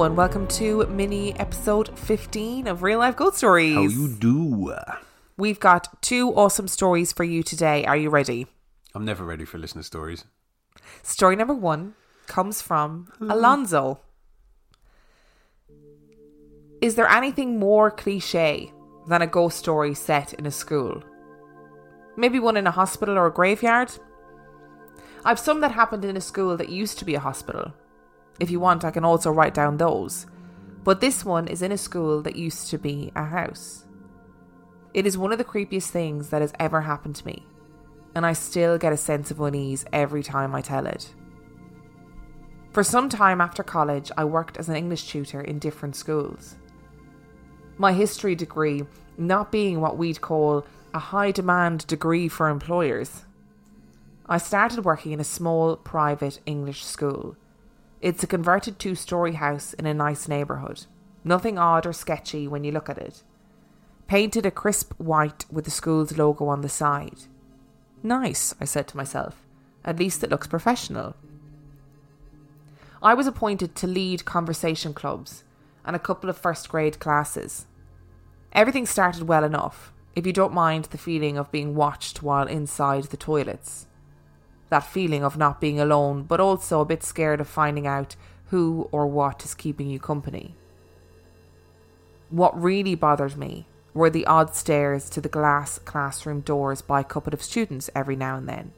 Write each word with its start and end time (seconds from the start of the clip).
Hello 0.00 0.08
and 0.08 0.16
welcome 0.16 0.46
to 0.46 0.86
mini 0.86 1.38
episode 1.38 1.98
15 1.98 2.68
of 2.68 2.82
Real 2.82 3.00
Life 3.00 3.16
Ghost 3.16 3.36
Stories. 3.36 3.74
How 3.74 3.82
you 3.82 4.08
do? 4.08 4.74
We've 5.36 5.60
got 5.60 6.00
two 6.00 6.34
awesome 6.34 6.68
stories 6.68 7.12
for 7.12 7.22
you 7.22 7.42
today. 7.42 7.84
Are 7.84 7.98
you 7.98 8.08
ready? 8.08 8.46
I'm 8.94 9.04
never 9.04 9.26
ready 9.26 9.44
for 9.44 9.58
listener 9.58 9.82
stories. 9.82 10.24
Story 11.02 11.36
number 11.36 11.52
one 11.52 11.96
comes 12.26 12.62
from 12.62 13.12
Alonso. 13.20 14.00
Is 16.80 16.94
there 16.94 17.06
anything 17.06 17.58
more 17.58 17.90
cliche 17.90 18.72
than 19.06 19.20
a 19.20 19.26
ghost 19.26 19.58
story 19.58 19.92
set 19.92 20.32
in 20.32 20.46
a 20.46 20.50
school? 20.50 21.02
Maybe 22.16 22.40
one 22.40 22.56
in 22.56 22.66
a 22.66 22.70
hospital 22.70 23.18
or 23.18 23.26
a 23.26 23.30
graveyard? 23.30 23.92
I've 25.26 25.38
some 25.38 25.60
that 25.60 25.72
happened 25.72 26.06
in 26.06 26.16
a 26.16 26.22
school 26.22 26.56
that 26.56 26.70
used 26.70 26.98
to 27.00 27.04
be 27.04 27.16
a 27.16 27.20
hospital. 27.20 27.74
If 28.40 28.50
you 28.50 28.58
want, 28.58 28.84
I 28.84 28.90
can 28.90 29.04
also 29.04 29.30
write 29.30 29.54
down 29.54 29.76
those. 29.76 30.26
But 30.82 31.00
this 31.00 31.24
one 31.24 31.46
is 31.46 31.60
in 31.60 31.72
a 31.72 31.78
school 31.78 32.22
that 32.22 32.36
used 32.36 32.68
to 32.70 32.78
be 32.78 33.12
a 33.14 33.26
house. 33.26 33.84
It 34.94 35.06
is 35.06 35.18
one 35.18 35.30
of 35.30 35.38
the 35.38 35.44
creepiest 35.44 35.90
things 35.90 36.30
that 36.30 36.40
has 36.40 36.54
ever 36.58 36.80
happened 36.80 37.16
to 37.16 37.26
me, 37.26 37.46
and 38.14 38.24
I 38.24 38.32
still 38.32 38.78
get 38.78 38.92
a 38.92 38.96
sense 38.96 39.30
of 39.30 39.40
unease 39.40 39.84
every 39.92 40.22
time 40.22 40.54
I 40.54 40.62
tell 40.62 40.86
it. 40.86 41.14
For 42.72 42.82
some 42.82 43.08
time 43.08 43.40
after 43.40 43.62
college, 43.62 44.10
I 44.16 44.24
worked 44.24 44.56
as 44.56 44.68
an 44.68 44.76
English 44.76 45.08
tutor 45.08 45.40
in 45.40 45.58
different 45.58 45.94
schools. 45.94 46.56
My 47.76 47.92
history 47.92 48.34
degree 48.34 48.84
not 49.18 49.52
being 49.52 49.80
what 49.80 49.98
we'd 49.98 50.20
call 50.20 50.64
a 50.94 50.98
high 50.98 51.30
demand 51.30 51.86
degree 51.86 52.26
for 52.28 52.48
employers. 52.48 53.24
I 54.26 54.38
started 54.38 54.84
working 54.84 55.12
in 55.12 55.20
a 55.20 55.24
small 55.24 55.76
private 55.76 56.40
English 56.46 56.84
school 56.84 57.36
it's 58.00 58.22
a 58.22 58.26
converted 58.26 58.78
two 58.78 58.94
story 58.94 59.34
house 59.34 59.74
in 59.74 59.84
a 59.84 59.92
nice 59.92 60.26
neighbourhood. 60.26 60.86
Nothing 61.22 61.58
odd 61.58 61.84
or 61.84 61.92
sketchy 61.92 62.48
when 62.48 62.64
you 62.64 62.72
look 62.72 62.88
at 62.88 62.96
it. 62.96 63.22
Painted 64.06 64.46
a 64.46 64.50
crisp 64.50 64.94
white 64.98 65.44
with 65.50 65.66
the 65.66 65.70
school's 65.70 66.16
logo 66.16 66.46
on 66.48 66.62
the 66.62 66.68
side. 66.68 67.24
Nice, 68.02 68.54
I 68.60 68.64
said 68.64 68.88
to 68.88 68.96
myself. 68.96 69.46
At 69.84 69.98
least 69.98 70.24
it 70.24 70.30
looks 70.30 70.46
professional. 70.46 71.14
I 73.02 73.12
was 73.14 73.26
appointed 73.26 73.74
to 73.76 73.86
lead 73.86 74.24
conversation 74.24 74.94
clubs 74.94 75.44
and 75.84 75.94
a 75.94 75.98
couple 76.00 76.30
of 76.30 76.38
first 76.38 76.68
grade 76.70 76.98
classes. 77.00 77.66
Everything 78.52 78.86
started 78.86 79.28
well 79.28 79.44
enough, 79.44 79.92
if 80.16 80.26
you 80.26 80.32
don't 80.32 80.52
mind 80.52 80.86
the 80.86 80.98
feeling 80.98 81.36
of 81.36 81.52
being 81.52 81.74
watched 81.74 82.22
while 82.22 82.46
inside 82.46 83.04
the 83.04 83.16
toilets 83.16 83.86
that 84.70 84.84
feeling 84.84 85.22
of 85.22 85.36
not 85.36 85.60
being 85.60 85.78
alone, 85.78 86.22
but 86.22 86.40
also 86.40 86.80
a 86.80 86.86
bit 86.86 87.02
scared 87.02 87.40
of 87.40 87.48
finding 87.48 87.86
out 87.86 88.16
who 88.46 88.88
or 88.90 89.06
what 89.06 89.44
is 89.44 89.54
keeping 89.54 89.90
you 89.90 89.98
company. 89.98 90.54
What 92.30 92.60
really 92.60 92.94
bothered 92.94 93.36
me 93.36 93.66
were 93.92 94.10
the 94.10 94.26
odd 94.26 94.54
stares 94.54 95.10
to 95.10 95.20
the 95.20 95.28
glass 95.28 95.78
classroom 95.80 96.40
doors 96.40 96.80
by 96.80 97.00
a 97.00 97.04
couple 97.04 97.34
of 97.34 97.42
students 97.42 97.90
every 97.94 98.16
now 98.16 98.36
and 98.36 98.48
then. 98.48 98.72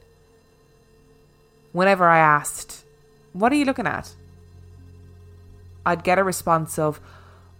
Whenever 1.71 2.07
I 2.07 2.17
asked, 2.17 2.83
What 3.31 3.51
are 3.51 3.55
you 3.55 3.65
looking 3.65 3.87
at? 3.87 4.13
I'd 5.85 6.03
get 6.03 6.19
a 6.19 6.23
response 6.23 6.79
of, 6.79 6.99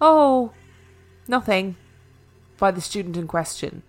Oh, 0.02 0.54
nothing, 1.28 1.76
by 2.58 2.72
the 2.72 2.82
student 2.82 3.18
in 3.18 3.28
question 3.28 3.84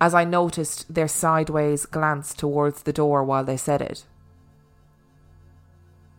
as 0.00 0.14
I 0.14 0.24
noticed 0.24 0.92
their 0.92 1.08
sideways 1.08 1.86
glance 1.86 2.34
towards 2.34 2.82
the 2.82 2.92
door 2.92 3.24
while 3.24 3.44
they 3.44 3.56
said 3.56 3.80
it. 3.80 4.04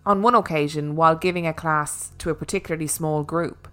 On 0.05 0.21
one 0.21 0.35
occasion, 0.35 0.95
while 0.95 1.15
giving 1.15 1.47
a 1.47 1.53
class 1.53 2.11
to 2.19 2.29
a 2.29 2.35
particularly 2.35 2.87
small 2.87 3.23
group, 3.23 3.67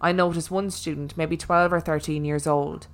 I 0.00 0.12
noticed 0.12 0.50
one 0.50 0.70
student, 0.70 1.16
maybe 1.16 1.36
12 1.36 1.72
or 1.72 1.80
13 1.80 2.24
years 2.24 2.46
old, 2.46 2.86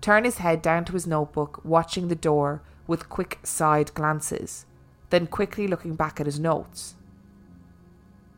turn 0.00 0.24
his 0.24 0.38
head 0.38 0.62
down 0.62 0.84
to 0.86 0.92
his 0.92 1.06
notebook, 1.06 1.60
watching 1.64 2.08
the 2.08 2.14
door 2.14 2.62
with 2.86 3.08
quick 3.08 3.38
side 3.42 3.92
glances, 3.94 4.66
then 5.10 5.26
quickly 5.26 5.66
looking 5.66 5.94
back 5.94 6.20
at 6.20 6.26
his 6.26 6.38
notes. 6.38 6.94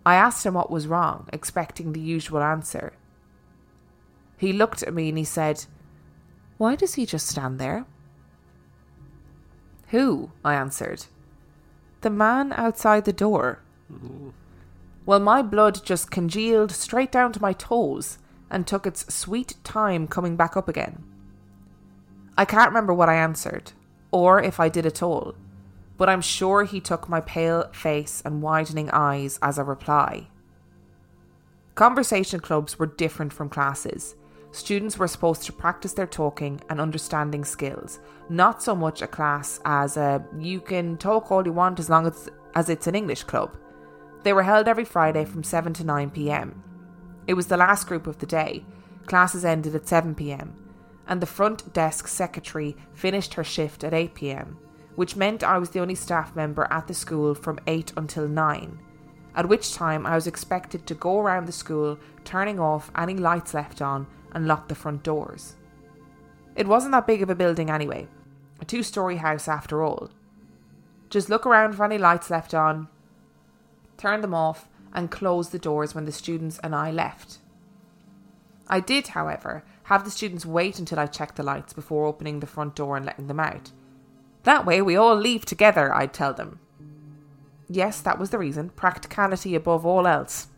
I 0.04 0.14
asked 0.14 0.46
him 0.46 0.54
what 0.54 0.70
was 0.70 0.86
wrong, 0.86 1.28
expecting 1.32 1.92
the 1.92 2.00
usual 2.00 2.42
answer. 2.42 2.94
He 4.38 4.52
looked 4.52 4.82
at 4.82 4.94
me 4.94 5.10
and 5.10 5.18
he 5.18 5.24
said, 5.24 5.66
why 6.60 6.76
does 6.76 6.96
he 6.96 7.06
just 7.06 7.26
stand 7.26 7.58
there? 7.58 7.86
Who? 9.88 10.30
I 10.44 10.52
answered. 10.52 11.06
The 12.02 12.10
man 12.10 12.52
outside 12.52 13.06
the 13.06 13.14
door. 13.14 13.62
Well, 15.06 15.20
my 15.20 15.40
blood 15.40 15.82
just 15.82 16.10
congealed 16.10 16.70
straight 16.70 17.10
down 17.10 17.32
to 17.32 17.40
my 17.40 17.54
toes 17.54 18.18
and 18.50 18.66
took 18.66 18.86
its 18.86 19.10
sweet 19.12 19.54
time 19.64 20.06
coming 20.06 20.36
back 20.36 20.54
up 20.54 20.68
again. 20.68 21.02
I 22.36 22.44
can't 22.44 22.68
remember 22.68 22.92
what 22.92 23.08
I 23.08 23.14
answered, 23.14 23.72
or 24.10 24.42
if 24.42 24.60
I 24.60 24.68
did 24.68 24.84
at 24.84 25.02
all, 25.02 25.36
but 25.96 26.10
I'm 26.10 26.20
sure 26.20 26.64
he 26.64 26.78
took 26.78 27.08
my 27.08 27.22
pale 27.22 27.70
face 27.72 28.20
and 28.22 28.42
widening 28.42 28.90
eyes 28.90 29.38
as 29.40 29.56
a 29.56 29.64
reply. 29.64 30.28
Conversation 31.74 32.40
clubs 32.40 32.78
were 32.78 32.84
different 32.84 33.32
from 33.32 33.48
classes 33.48 34.14
students 34.52 34.98
were 34.98 35.08
supposed 35.08 35.44
to 35.44 35.52
practice 35.52 35.92
their 35.92 36.06
talking 36.06 36.60
and 36.68 36.80
understanding 36.80 37.44
skills, 37.44 38.00
not 38.28 38.62
so 38.62 38.74
much 38.74 39.02
a 39.02 39.06
class 39.06 39.60
as 39.64 39.96
a 39.96 40.24
you 40.38 40.60
can 40.60 40.96
talk 40.96 41.30
all 41.30 41.44
you 41.44 41.52
want 41.52 41.78
as 41.78 41.88
long 41.88 42.06
as, 42.06 42.28
as 42.54 42.68
it's 42.68 42.86
an 42.86 42.94
English 42.94 43.24
club. 43.24 43.56
They 44.22 44.32
were 44.32 44.42
held 44.42 44.68
every 44.68 44.84
Friday 44.84 45.24
from 45.24 45.44
7 45.44 45.72
to 45.74 45.84
9 45.84 46.10
pm. 46.10 46.62
It 47.26 47.34
was 47.34 47.46
the 47.46 47.56
last 47.56 47.86
group 47.86 48.06
of 48.06 48.18
the 48.18 48.26
day. 48.26 48.64
Classes 49.06 49.44
ended 49.44 49.74
at 49.74 49.88
7 49.88 50.14
pm, 50.14 50.54
and 51.06 51.20
the 51.20 51.26
front 51.26 51.72
desk 51.72 52.08
secretary 52.08 52.76
finished 52.92 53.34
her 53.34 53.44
shift 53.44 53.84
at 53.84 53.94
8 53.94 54.14
pm, 54.14 54.58
which 54.96 55.16
meant 55.16 55.42
I 55.42 55.58
was 55.58 55.70
the 55.70 55.80
only 55.80 55.94
staff 55.94 56.36
member 56.36 56.66
at 56.70 56.86
the 56.86 56.94
school 56.94 57.34
from 57.34 57.60
8 57.66 57.92
until 57.96 58.28
9 58.28 58.80
at 59.34 59.48
which 59.48 59.74
time 59.74 60.06
I 60.06 60.16
was 60.16 60.26
expected 60.26 60.86
to 60.86 60.94
go 60.94 61.20
around 61.20 61.46
the 61.46 61.52
school, 61.52 61.98
turning 62.24 62.58
off 62.58 62.90
any 62.96 63.14
lights 63.14 63.54
left 63.54 63.80
on 63.80 64.06
and 64.32 64.46
lock 64.46 64.68
the 64.68 64.74
front 64.74 65.02
doors. 65.02 65.56
It 66.56 66.66
wasn't 66.66 66.92
that 66.92 67.06
big 67.06 67.22
of 67.22 67.30
a 67.30 67.34
building 67.34 67.70
anyway, 67.70 68.08
a 68.60 68.64
two 68.64 68.82
story 68.82 69.16
house 69.16 69.48
after 69.48 69.82
all. 69.82 70.10
Just 71.08 71.28
look 71.28 71.46
around 71.46 71.74
for 71.74 71.84
any 71.84 71.98
lights 71.98 72.30
left 72.30 72.54
on, 72.54 72.88
turn 73.96 74.20
them 74.20 74.34
off, 74.34 74.68
and 74.92 75.10
close 75.10 75.50
the 75.50 75.58
doors 75.58 75.94
when 75.94 76.04
the 76.04 76.12
students 76.12 76.58
and 76.62 76.74
I 76.74 76.90
left. 76.90 77.38
I 78.68 78.80
did, 78.80 79.08
however, 79.08 79.64
have 79.84 80.04
the 80.04 80.10
students 80.10 80.46
wait 80.46 80.78
until 80.78 80.98
I 80.98 81.06
checked 81.06 81.36
the 81.36 81.42
lights 81.42 81.72
before 81.72 82.06
opening 82.06 82.38
the 82.40 82.46
front 82.46 82.76
door 82.76 82.96
and 82.96 83.04
letting 83.04 83.26
them 83.26 83.40
out. 83.40 83.72
That 84.44 84.64
way 84.64 84.80
we 84.80 84.96
all 84.96 85.16
leave 85.16 85.44
together, 85.44 85.92
I'd 85.92 86.14
tell 86.14 86.32
them. 86.32 86.60
Yes, 87.68 88.00
that 88.00 88.18
was 88.18 88.30
the 88.30 88.38
reason, 88.38 88.70
practicality 88.70 89.54
above 89.54 89.84
all 89.84 90.06
else. 90.06 90.48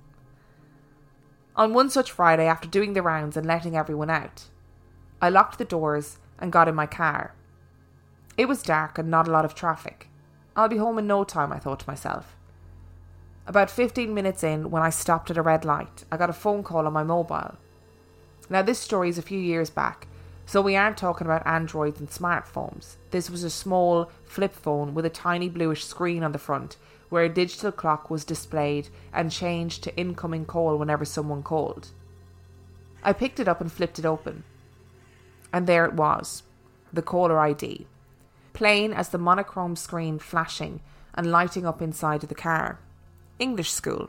On 1.55 1.75
one 1.75 1.91
such 1.91 2.11
Friday, 2.11 2.47
after 2.47 2.67
doing 2.67 2.95
the 2.95 3.03
rounds 3.03 3.37
and 3.37 3.47
letting 3.47 3.77
everyone 3.77 4.09
out, 4.09 4.45
I 5.21 5.29
locked 5.29 5.59
the 5.59 5.65
doors 5.67 6.19
and 6.39 6.51
got 6.51 6.66
in 6.66 6.75
my 6.75 6.87
car. 6.87 7.34
It 8.39 8.49
was 8.49 8.63
dark 8.63 8.99
and 8.99 9.10
not 9.10 9.28
a 9.28 9.31
lot 9.31 9.45
of 9.45 9.54
traffic. 9.54 10.09
I'll 10.57 10.69
be 10.69 10.78
home 10.78 10.99
in 10.99 11.07
no 11.07 11.25
time, 11.25 11.53
I 11.53 11.59
thought 11.59 11.81
to 11.81 11.89
myself. 11.89 12.37
About 13.47 13.71
15 13.71 14.15
minutes 14.15 14.43
in, 14.43 14.71
when 14.71 14.83
I 14.83 14.89
stopped 14.89 15.31
at 15.31 15.37
a 15.37 15.43
red 15.43 15.65
light, 15.65 16.04
I 16.10 16.16
got 16.16 16.31
a 16.31 16.34
phone 16.34 16.63
call 16.63 16.87
on 16.87 16.93
my 16.93 17.03
mobile. 17.03 17.57
Now, 18.48 18.63
this 18.63 18.78
story 18.78 19.10
is 19.10 19.19
a 19.19 19.22
few 19.22 19.39
years 19.39 19.69
back, 19.69 20.07
so 20.47 20.63
we 20.63 20.77
aren't 20.77 20.97
talking 20.97 21.27
about 21.27 21.47
Androids 21.47 22.01
and 22.01 22.09
smartphones. 22.09 22.97
This 23.10 23.28
was 23.28 23.45
a 23.45 23.51
small 23.51 24.10
flip 24.25 24.55
phone 24.55 24.95
with 24.95 25.05
a 25.05 25.10
tiny 25.10 25.48
bluish 25.48 25.84
screen 25.84 26.22
on 26.22 26.33
the 26.33 26.39
front 26.39 26.77
where 27.12 27.24
a 27.24 27.28
digital 27.28 27.70
clock 27.70 28.09
was 28.09 28.24
displayed 28.24 28.88
and 29.12 29.30
changed 29.30 29.82
to 29.82 29.94
incoming 29.98 30.47
call 30.47 30.78
whenever 30.78 31.04
someone 31.04 31.42
called. 31.42 31.91
I 33.03 33.12
picked 33.12 33.38
it 33.38 33.47
up 33.47 33.60
and 33.60 33.70
flipped 33.70 33.98
it 33.98 34.06
open. 34.06 34.44
And 35.53 35.66
there 35.66 35.84
it 35.84 35.92
was 35.92 36.42
the 36.91 37.03
caller 37.03 37.38
ID, 37.38 37.86
plain 38.54 38.94
as 38.94 39.10
the 39.10 39.18
monochrome 39.18 39.76
screen 39.76 40.18
flashing 40.18 40.80
and 41.12 41.30
lighting 41.30 41.66
up 41.66 41.82
inside 41.82 42.22
of 42.22 42.30
the 42.30 42.34
car. 42.34 42.78
English 43.38 43.70
school. 43.70 44.09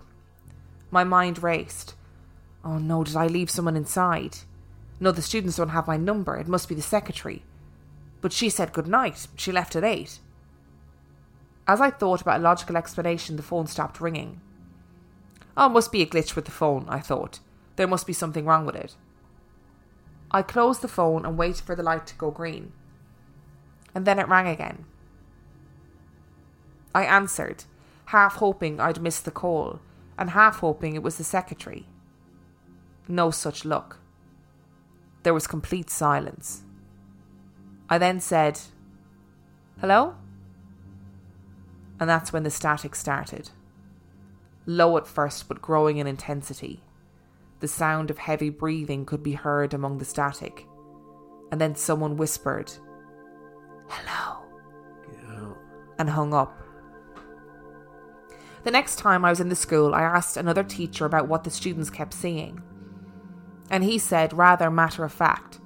My 0.89 1.03
mind 1.03 1.43
raced. 1.43 1.95
Oh 2.63 2.77
no, 2.77 3.03
did 3.03 3.17
I 3.17 3.27
leave 3.27 3.49
someone 3.49 3.75
inside? 3.75 4.37
No, 5.01 5.11
the 5.11 5.21
students 5.21 5.57
don't 5.57 5.69
have 5.69 5.87
my 5.87 5.97
number. 5.97 6.37
It 6.37 6.47
must 6.47 6.69
be 6.69 6.75
the 6.75 6.81
secretary. 6.81 7.43
But 8.21 8.31
she 8.31 8.49
said 8.49 8.71
good 8.71 8.87
night. 8.87 9.27
She 9.35 9.51
left 9.51 9.75
at 9.75 9.83
eight. 9.83 10.19
As 11.67 11.79
I 11.79 11.89
thought 11.89 12.21
about 12.21 12.39
a 12.39 12.43
logical 12.43 12.77
explanation, 12.77 13.35
the 13.35 13.43
phone 13.43 13.67
stopped 13.67 14.01
ringing. 14.01 14.41
Oh, 15.55 15.69
must 15.69 15.91
be 15.91 16.01
a 16.01 16.05
glitch 16.05 16.35
with 16.35 16.45
the 16.45 16.51
phone, 16.51 16.85
I 16.89 16.99
thought. 16.99 17.39
There 17.75 17.87
must 17.87 18.07
be 18.07 18.13
something 18.13 18.45
wrong 18.45 18.65
with 18.65 18.75
it. 18.75 18.95
I 20.31 20.41
closed 20.41 20.81
the 20.81 20.87
phone 20.87 21.25
and 21.25 21.37
waited 21.37 21.63
for 21.63 21.75
the 21.75 21.83
light 21.83 22.07
to 22.07 22.15
go 22.15 22.31
green. 22.31 22.73
And 23.93 24.05
then 24.05 24.19
it 24.19 24.27
rang 24.27 24.47
again. 24.47 24.85
I 26.93 27.05
answered, 27.05 27.65
half 28.05 28.35
hoping 28.35 28.79
I'd 28.79 29.01
missed 29.01 29.25
the 29.25 29.31
call, 29.31 29.79
and 30.17 30.31
half 30.31 30.59
hoping 30.59 30.95
it 30.95 31.03
was 31.03 31.17
the 31.17 31.23
secretary. 31.23 31.87
No 33.07 33.31
such 33.31 33.65
luck. 33.65 33.99
There 35.23 35.33
was 35.33 35.47
complete 35.47 35.89
silence. 35.89 36.63
I 37.89 37.97
then 37.97 38.19
said, 38.19 38.59
Hello? 39.79 40.15
And 42.03 42.09
that's 42.09 42.33
when 42.33 42.43
the 42.43 42.49
static 42.49 42.95
started. 42.95 43.49
Low 44.65 44.97
at 44.97 45.07
first, 45.07 45.47
but 45.47 45.61
growing 45.61 45.99
in 45.99 46.05
intensity. 46.05 46.83
The 47.61 47.67
sound 47.69 48.09
of 48.09 48.17
heavy 48.17 48.49
breathing 48.49 49.05
could 49.05 49.23
be 49.23 49.31
heard 49.31 49.73
among 49.73 49.99
the 49.99 50.03
static. 50.03 50.67
And 51.49 51.61
then 51.61 51.75
someone 51.75 52.17
whispered, 52.17 52.73
Hello, 53.87 54.43
and 55.97 56.09
hung 56.09 56.33
up. 56.33 56.61
The 58.65 58.71
next 58.71 58.97
time 58.97 59.23
I 59.23 59.29
was 59.29 59.39
in 59.39 59.47
the 59.47 59.55
school, 59.55 59.95
I 59.95 60.01
asked 60.01 60.35
another 60.35 60.65
teacher 60.65 61.05
about 61.05 61.29
what 61.29 61.45
the 61.45 61.51
students 61.51 61.89
kept 61.89 62.13
seeing. 62.13 62.61
And 63.69 63.81
he 63.81 63.97
said, 63.97 64.33
rather 64.33 64.69
matter 64.69 65.05
of 65.05 65.13
fact, 65.13 65.61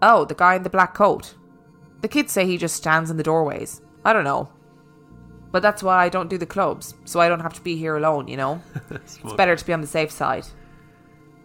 Oh, 0.00 0.24
the 0.24 0.36
guy 0.36 0.54
in 0.54 0.62
the 0.62 0.70
black 0.70 0.94
coat. 0.94 1.34
The 2.00 2.06
kids 2.06 2.30
say 2.30 2.46
he 2.46 2.58
just 2.58 2.76
stands 2.76 3.10
in 3.10 3.16
the 3.16 3.24
doorways. 3.24 3.82
I 4.04 4.12
don't 4.12 4.22
know. 4.22 4.53
But 5.54 5.62
that's 5.62 5.84
why 5.84 6.02
I 6.02 6.08
don't 6.08 6.28
do 6.28 6.36
the 6.36 6.46
clubs, 6.46 6.96
so 7.04 7.20
I 7.20 7.28
don't 7.28 7.38
have 7.38 7.52
to 7.52 7.60
be 7.60 7.76
here 7.76 7.96
alone, 7.96 8.26
you 8.26 8.36
know? 8.36 8.60
It's 8.90 9.20
better 9.36 9.54
to 9.54 9.64
be 9.64 9.72
on 9.72 9.82
the 9.82 9.86
safe 9.86 10.10
side. 10.10 10.48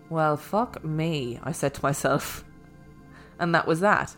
Well, 0.10 0.36
fuck 0.36 0.84
me, 0.84 1.40
I 1.44 1.52
said 1.52 1.76
to 1.76 1.84
myself. 1.84 2.44
And 3.38 3.54
that 3.54 3.68
was 3.68 3.82
that. 3.82 4.16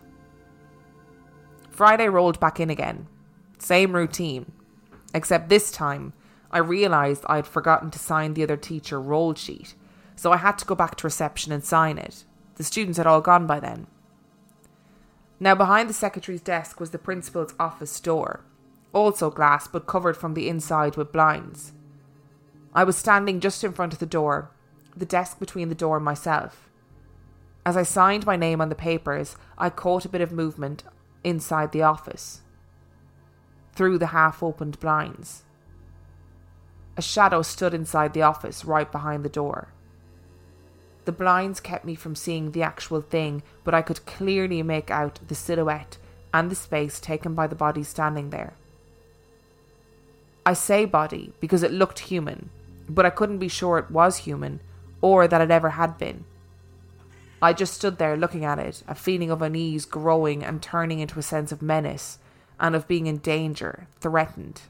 Friday 1.71 2.07
rolled 2.07 2.39
back 2.39 2.57
in 2.57 2.69
again. 2.69 3.07
Same 3.59 3.93
routine. 3.93 4.53
Except 5.13 5.49
this 5.49 5.71
time, 5.71 6.13
I 6.51 6.59
realised 6.59 7.25
I'd 7.27 7.45
forgotten 7.45 7.91
to 7.91 7.99
sign 7.99 8.33
the 8.33 8.43
other 8.43 8.55
teacher 8.55 9.01
roll 9.01 9.33
sheet, 9.33 9.75
so 10.15 10.31
I 10.31 10.37
had 10.37 10.57
to 10.59 10.65
go 10.65 10.73
back 10.73 10.95
to 10.95 11.07
reception 11.07 11.51
and 11.51 11.65
sign 11.65 11.97
it. 11.97 12.23
The 12.55 12.63
students 12.63 12.97
had 12.97 13.07
all 13.07 13.19
gone 13.19 13.45
by 13.45 13.59
then. 13.59 13.87
Now, 15.37 15.53
behind 15.53 15.89
the 15.89 15.93
secretary's 15.93 16.39
desk 16.39 16.79
was 16.79 16.91
the 16.91 16.97
principal's 16.97 17.53
office 17.59 17.99
door, 17.99 18.45
also 18.93 19.29
glass 19.29 19.67
but 19.67 19.87
covered 19.87 20.17
from 20.17 20.33
the 20.33 20.49
inside 20.49 20.95
with 20.95 21.11
blinds. 21.11 21.73
I 22.73 22.83
was 22.83 22.97
standing 22.97 23.39
just 23.39 23.63
in 23.63 23.73
front 23.73 23.93
of 23.93 23.99
the 23.99 24.05
door, 24.05 24.51
the 24.95 25.05
desk 25.05 25.39
between 25.39 25.69
the 25.69 25.75
door 25.75 25.97
and 25.97 26.05
myself. 26.05 26.69
As 27.65 27.77
I 27.77 27.83
signed 27.83 28.25
my 28.25 28.35
name 28.35 28.59
on 28.61 28.69
the 28.69 28.75
papers, 28.75 29.35
I 29.57 29.69
caught 29.69 30.05
a 30.05 30.09
bit 30.09 30.21
of 30.21 30.31
movement 30.31 30.83
inside 31.23 31.71
the 31.71 31.83
office, 31.83 32.41
through 33.73 33.97
the 33.97 34.07
half 34.07 34.41
opened 34.41 34.79
blinds. 34.79 35.43
A 36.97 37.01
shadow 37.01 37.41
stood 37.41 37.73
inside 37.73 38.13
the 38.13 38.23
office, 38.23 38.65
right 38.65 38.91
behind 38.91 39.23
the 39.23 39.29
door. 39.29 39.69
The 41.05 41.11
blinds 41.11 41.59
kept 41.59 41.85
me 41.85 41.95
from 41.95 42.15
seeing 42.15 42.51
the 42.51 42.63
actual 42.63 43.01
thing, 43.01 43.43
but 43.63 43.73
I 43.73 43.81
could 43.81 44.05
clearly 44.05 44.61
make 44.63 44.91
out 44.91 45.19
the 45.27 45.35
silhouette 45.35 45.97
and 46.33 46.49
the 46.49 46.55
space 46.55 46.99
taken 46.99 47.33
by 47.33 47.47
the 47.47 47.55
body 47.55 47.83
standing 47.83 48.29
there. 48.29 48.53
I 50.45 50.53
say 50.53 50.85
body 50.85 51.33
because 51.39 51.61
it 51.61 51.71
looked 51.71 51.99
human, 51.99 52.49
but 52.89 53.05
I 53.05 53.11
couldn't 53.11 53.37
be 53.37 53.47
sure 53.47 53.77
it 53.77 53.91
was 53.91 54.17
human 54.17 54.59
or 55.01 55.27
that 55.27 55.41
it 55.41 55.51
ever 55.51 55.71
had 55.71 55.97
been. 55.97 56.25
I 57.41 57.53
just 57.53 57.73
stood 57.73 57.97
there 57.97 58.17
looking 58.17 58.45
at 58.45 58.59
it, 58.59 58.83
a 58.87 58.95
feeling 58.95 59.31
of 59.31 59.41
unease 59.41 59.85
growing 59.85 60.43
and 60.43 60.61
turning 60.61 60.99
into 60.99 61.19
a 61.19 61.23
sense 61.23 61.51
of 61.51 61.61
menace 61.61 62.19
and 62.59 62.75
of 62.75 62.87
being 62.87 63.07
in 63.07 63.17
danger, 63.17 63.87
threatened. 63.99 64.61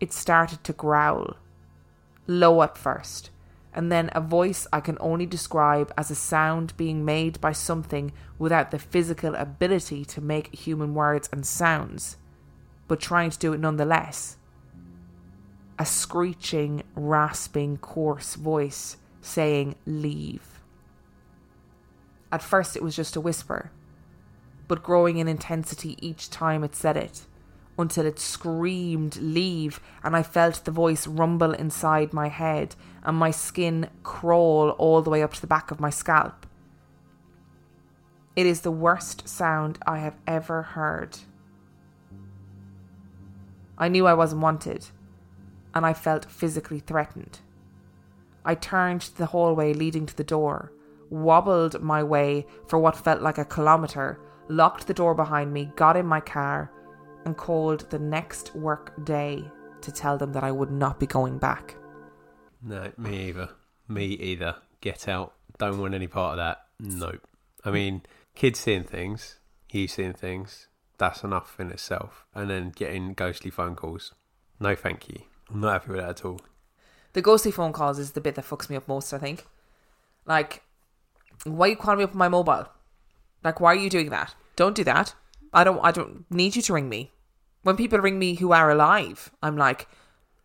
It 0.00 0.12
started 0.12 0.64
to 0.64 0.72
growl, 0.72 1.36
low 2.26 2.62
at 2.62 2.78
first, 2.78 3.30
and 3.74 3.92
then 3.92 4.10
a 4.12 4.20
voice 4.20 4.66
I 4.72 4.80
can 4.80 4.96
only 5.00 5.26
describe 5.26 5.92
as 5.96 6.10
a 6.10 6.14
sound 6.14 6.76
being 6.76 7.04
made 7.04 7.40
by 7.40 7.52
something 7.52 8.12
without 8.38 8.70
the 8.70 8.78
physical 8.78 9.34
ability 9.34 10.04
to 10.06 10.20
make 10.20 10.54
human 10.54 10.94
words 10.94 11.28
and 11.32 11.46
sounds, 11.46 12.16
but 12.88 13.00
trying 13.00 13.30
to 13.30 13.38
do 13.38 13.52
it 13.52 13.60
nonetheless. 13.60 14.36
A 15.82 15.84
screeching, 15.84 16.84
rasping, 16.94 17.76
coarse 17.76 18.36
voice 18.36 18.98
saying, 19.20 19.74
Leave. 19.84 20.60
At 22.30 22.40
first, 22.40 22.76
it 22.76 22.84
was 22.84 22.94
just 22.94 23.16
a 23.16 23.20
whisper, 23.20 23.72
but 24.68 24.84
growing 24.84 25.16
in 25.16 25.26
intensity 25.26 25.96
each 26.00 26.30
time 26.30 26.62
it 26.62 26.76
said 26.76 26.96
it, 26.96 27.22
until 27.76 28.06
it 28.06 28.20
screamed, 28.20 29.16
Leave, 29.16 29.80
and 30.04 30.14
I 30.14 30.22
felt 30.22 30.64
the 30.64 30.70
voice 30.70 31.08
rumble 31.08 31.50
inside 31.52 32.12
my 32.12 32.28
head 32.28 32.76
and 33.02 33.16
my 33.16 33.32
skin 33.32 33.90
crawl 34.04 34.70
all 34.78 35.02
the 35.02 35.10
way 35.10 35.20
up 35.20 35.34
to 35.34 35.40
the 35.40 35.48
back 35.48 35.72
of 35.72 35.80
my 35.80 35.90
scalp. 35.90 36.46
It 38.36 38.46
is 38.46 38.60
the 38.60 38.70
worst 38.70 39.28
sound 39.28 39.80
I 39.84 39.98
have 39.98 40.14
ever 40.28 40.62
heard. 40.62 41.18
I 43.76 43.88
knew 43.88 44.06
I 44.06 44.14
wasn't 44.14 44.42
wanted, 44.42 44.86
and 45.74 45.86
I 45.86 45.92
felt 45.92 46.30
physically 46.30 46.80
threatened. 46.80 47.40
I 48.44 48.54
turned 48.54 49.02
the 49.16 49.26
hallway 49.26 49.72
leading 49.72 50.06
to 50.06 50.16
the 50.16 50.24
door, 50.24 50.72
wobbled 51.10 51.80
my 51.80 52.02
way 52.02 52.46
for 52.66 52.78
what 52.78 52.96
felt 52.96 53.22
like 53.22 53.38
a 53.38 53.44
kilometre, 53.44 54.18
locked 54.48 54.86
the 54.86 54.94
door 54.94 55.14
behind 55.14 55.52
me, 55.52 55.70
got 55.76 55.96
in 55.96 56.06
my 56.06 56.20
car, 56.20 56.70
and 57.24 57.36
called 57.36 57.88
the 57.90 57.98
next 57.98 58.54
work 58.54 58.92
day 59.04 59.44
to 59.80 59.92
tell 59.92 60.18
them 60.18 60.32
that 60.32 60.44
I 60.44 60.50
would 60.50 60.70
not 60.70 60.98
be 60.98 61.06
going 61.06 61.38
back. 61.38 61.76
No, 62.62 62.92
me 62.96 63.28
either. 63.28 63.50
Me 63.88 64.04
either. 64.04 64.56
Get 64.80 65.08
out. 65.08 65.34
Don't 65.58 65.78
want 65.78 65.94
any 65.94 66.06
part 66.06 66.32
of 66.32 66.36
that. 66.38 66.66
Nope. 66.80 67.26
I 67.64 67.70
mean, 67.70 68.02
kids 68.34 68.60
seeing 68.60 68.84
things, 68.84 69.38
you 69.70 69.86
seeing 69.86 70.14
things, 70.14 70.68
that's 70.98 71.22
enough 71.22 71.58
in 71.60 71.70
itself. 71.70 72.24
And 72.34 72.50
then 72.50 72.72
getting 72.74 73.14
ghostly 73.14 73.50
phone 73.50 73.76
calls. 73.76 74.14
No, 74.58 74.74
thank 74.74 75.08
you. 75.08 75.22
I'm 75.52 75.60
not 75.60 75.72
happy 75.72 75.90
with 75.90 76.00
that 76.00 76.10
at 76.10 76.24
all. 76.24 76.40
The 77.12 77.22
ghostly 77.22 77.50
phone 77.50 77.72
calls 77.72 77.98
is 77.98 78.12
the 78.12 78.20
bit 78.20 78.36
that 78.36 78.46
fucks 78.46 78.70
me 78.70 78.76
up 78.76 78.88
most, 78.88 79.12
I 79.12 79.18
think. 79.18 79.46
Like, 80.24 80.62
why 81.44 81.66
are 81.66 81.70
you 81.70 81.76
calling 81.76 81.98
me 81.98 82.04
up 82.04 82.12
on 82.12 82.18
my 82.18 82.28
mobile? 82.28 82.68
Like, 83.44 83.60
why 83.60 83.72
are 83.72 83.78
you 83.78 83.90
doing 83.90 84.10
that? 84.10 84.34
Don't 84.56 84.74
do 84.74 84.84
that. 84.84 85.14
I 85.52 85.64
don't 85.64 85.80
I 85.82 85.90
don't 85.90 86.24
need 86.30 86.56
you 86.56 86.62
to 86.62 86.72
ring 86.72 86.88
me. 86.88 87.10
When 87.62 87.76
people 87.76 87.98
ring 87.98 88.18
me 88.18 88.34
who 88.34 88.52
are 88.52 88.70
alive, 88.70 89.30
I'm 89.42 89.56
like, 89.56 89.88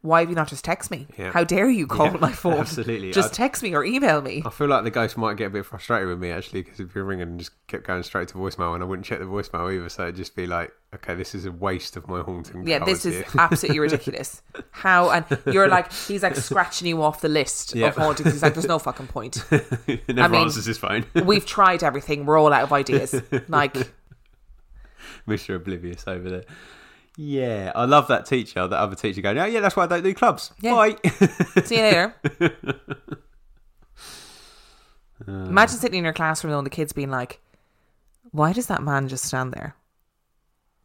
why 0.01 0.19
have 0.21 0.29
you 0.29 0.35
not 0.35 0.47
just 0.47 0.63
text 0.63 0.91
me? 0.91 1.07
Yeah. 1.17 1.31
How 1.31 1.43
dare 1.43 1.69
you 1.69 1.87
call 1.87 2.05
Yeah, 2.05 2.17
my 2.21 2.31
phone? 2.31 2.53
absolutely. 2.53 3.11
Just 3.11 3.33
I- 3.33 3.37
text 3.37 3.63
me 3.63 3.73
or 3.75 3.83
email 3.83 4.21
me. 4.21 4.43
I 4.45 4.49
feel 4.51 4.67
like 4.67 4.83
the 4.83 4.91
ghost 4.91 5.17
might 5.17 5.35
get 5.37 5.47
a 5.47 5.49
bit 5.49 5.65
frustrated 5.65 6.07
with 6.07 6.19
me 6.19 6.29
actually 6.31 6.61
because 6.61 6.79
if 6.79 6.93
you're 6.95 7.03
ringing 7.03 7.27
and 7.27 7.39
just 7.39 7.51
kept 7.67 7.85
going 7.85 8.03
straight 8.03 8.27
to 8.29 8.35
voicemail 8.35 8.73
and 8.75 8.83
I 8.83 8.85
wouldn't 8.85 9.05
check 9.05 9.19
the 9.19 9.25
voicemail 9.25 9.73
either, 9.75 9.89
so 9.89 10.03
it'd 10.03 10.15
just 10.15 10.35
be 10.35 10.45
like, 10.45 10.71
okay, 10.95 11.15
this 11.15 11.33
is 11.35 11.45
a 11.45 11.51
waste 11.51 11.97
of 11.97 12.07
my 12.07 12.21
haunting. 12.21 12.65
Yeah, 12.67 12.85
this 12.85 13.05
is 13.05 13.15
here. 13.15 13.25
absolutely 13.39 13.79
ridiculous. 13.79 14.41
How 14.71 15.09
and 15.09 15.25
you're 15.47 15.67
like 15.67 15.91
he's 15.91 16.23
like 16.23 16.35
scratching 16.35 16.87
you 16.87 17.01
off 17.01 17.21
the 17.21 17.27
list 17.29 17.75
Yeah. 17.75 17.87
of 17.87 17.95
hauntings. 17.97 18.31
He's 18.33 18.43
like, 18.43 18.53
there's 18.53 18.67
no 18.67 18.79
fucking 18.79 19.07
point. 19.07 19.43
He 19.87 20.01
never 20.13 20.29
mean- 20.33 20.41
answers 20.43 20.65
his 20.65 20.77
phone. 20.77 21.05
We've 21.25 21.45
tried 21.45 21.83
everything. 21.83 22.25
We're 22.25 22.37
all 22.37 22.53
out 22.53 22.63
of 22.63 22.71
ideas. 22.71 23.19
Like, 23.47 23.75
Mr. 25.27 25.55
Oblivious 25.55 26.05
over 26.07 26.29
there. 26.29 26.43
Yeah, 27.19 27.71
I 27.73 27.85
love 27.85 28.07
that 28.09 28.27
teacher, 28.27 28.67
that 28.67 28.77
other 28.77 28.95
teacher 28.95 29.21
going, 29.21 29.39
oh, 29.39 29.45
yeah, 29.45 29.59
that's 29.59 29.75
why 29.75 29.85
I 29.85 29.87
don't 29.87 30.03
do 30.03 30.13
clubs. 30.13 30.51
Yeah. 30.61 30.75
Bye. 30.75 30.95
see 31.63 31.77
you 31.77 31.81
later. 31.81 32.15
Imagine 35.27 35.77
sitting 35.77 35.97
in 35.97 36.03
your 36.03 36.13
classroom 36.13 36.51
though, 36.51 36.59
and 36.59 36.65
the 36.65 36.69
kids 36.71 36.93
being 36.93 37.09
like, 37.09 37.41
"Why 38.29 38.53
does 38.53 38.67
that 38.67 38.83
man 38.83 39.07
just 39.07 39.25
stand 39.25 39.51
there?" 39.51 39.75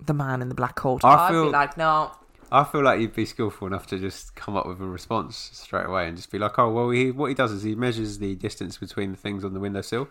The 0.04 0.14
man 0.14 0.40
in 0.40 0.48
the 0.48 0.54
black 0.54 0.74
coat. 0.74 1.04
I 1.04 1.28
I'd 1.28 1.30
be 1.30 1.36
like, 1.50 1.76
"No, 1.76 2.12
I 2.52 2.64
feel 2.64 2.82
like 2.82 3.00
you'd 3.00 3.14
be 3.14 3.24
skillful 3.24 3.66
enough 3.66 3.86
to 3.86 3.98
just 3.98 4.34
come 4.34 4.56
up 4.56 4.66
with 4.66 4.78
a 4.82 4.86
response 4.86 5.50
straight 5.54 5.86
away 5.86 6.06
and 6.06 6.18
just 6.18 6.30
be 6.30 6.38
like, 6.38 6.58
oh, 6.58 6.70
well, 6.70 6.90
he, 6.90 7.10
what 7.10 7.28
he 7.28 7.34
does 7.34 7.50
is 7.50 7.62
he 7.62 7.74
measures 7.74 8.18
the 8.18 8.34
distance 8.34 8.76
between 8.76 9.12
the 9.12 9.16
things 9.16 9.42
on 9.42 9.54
the 9.54 9.60
windowsill 9.60 10.06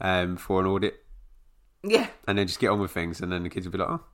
um, 0.00 0.36
for 0.36 0.60
an 0.60 0.66
audit 0.66 1.04
yeah." 1.82 2.06
and 2.28 2.38
then 2.38 2.46
just 2.46 2.60
get 2.60 2.68
on 2.68 2.78
with 2.78 2.92
things. 2.92 3.20
And 3.20 3.32
then 3.32 3.42
the 3.42 3.50
kids 3.50 3.66
would 3.66 3.72
be 3.72 3.78
like, 3.78 3.88
oh, 3.88 4.04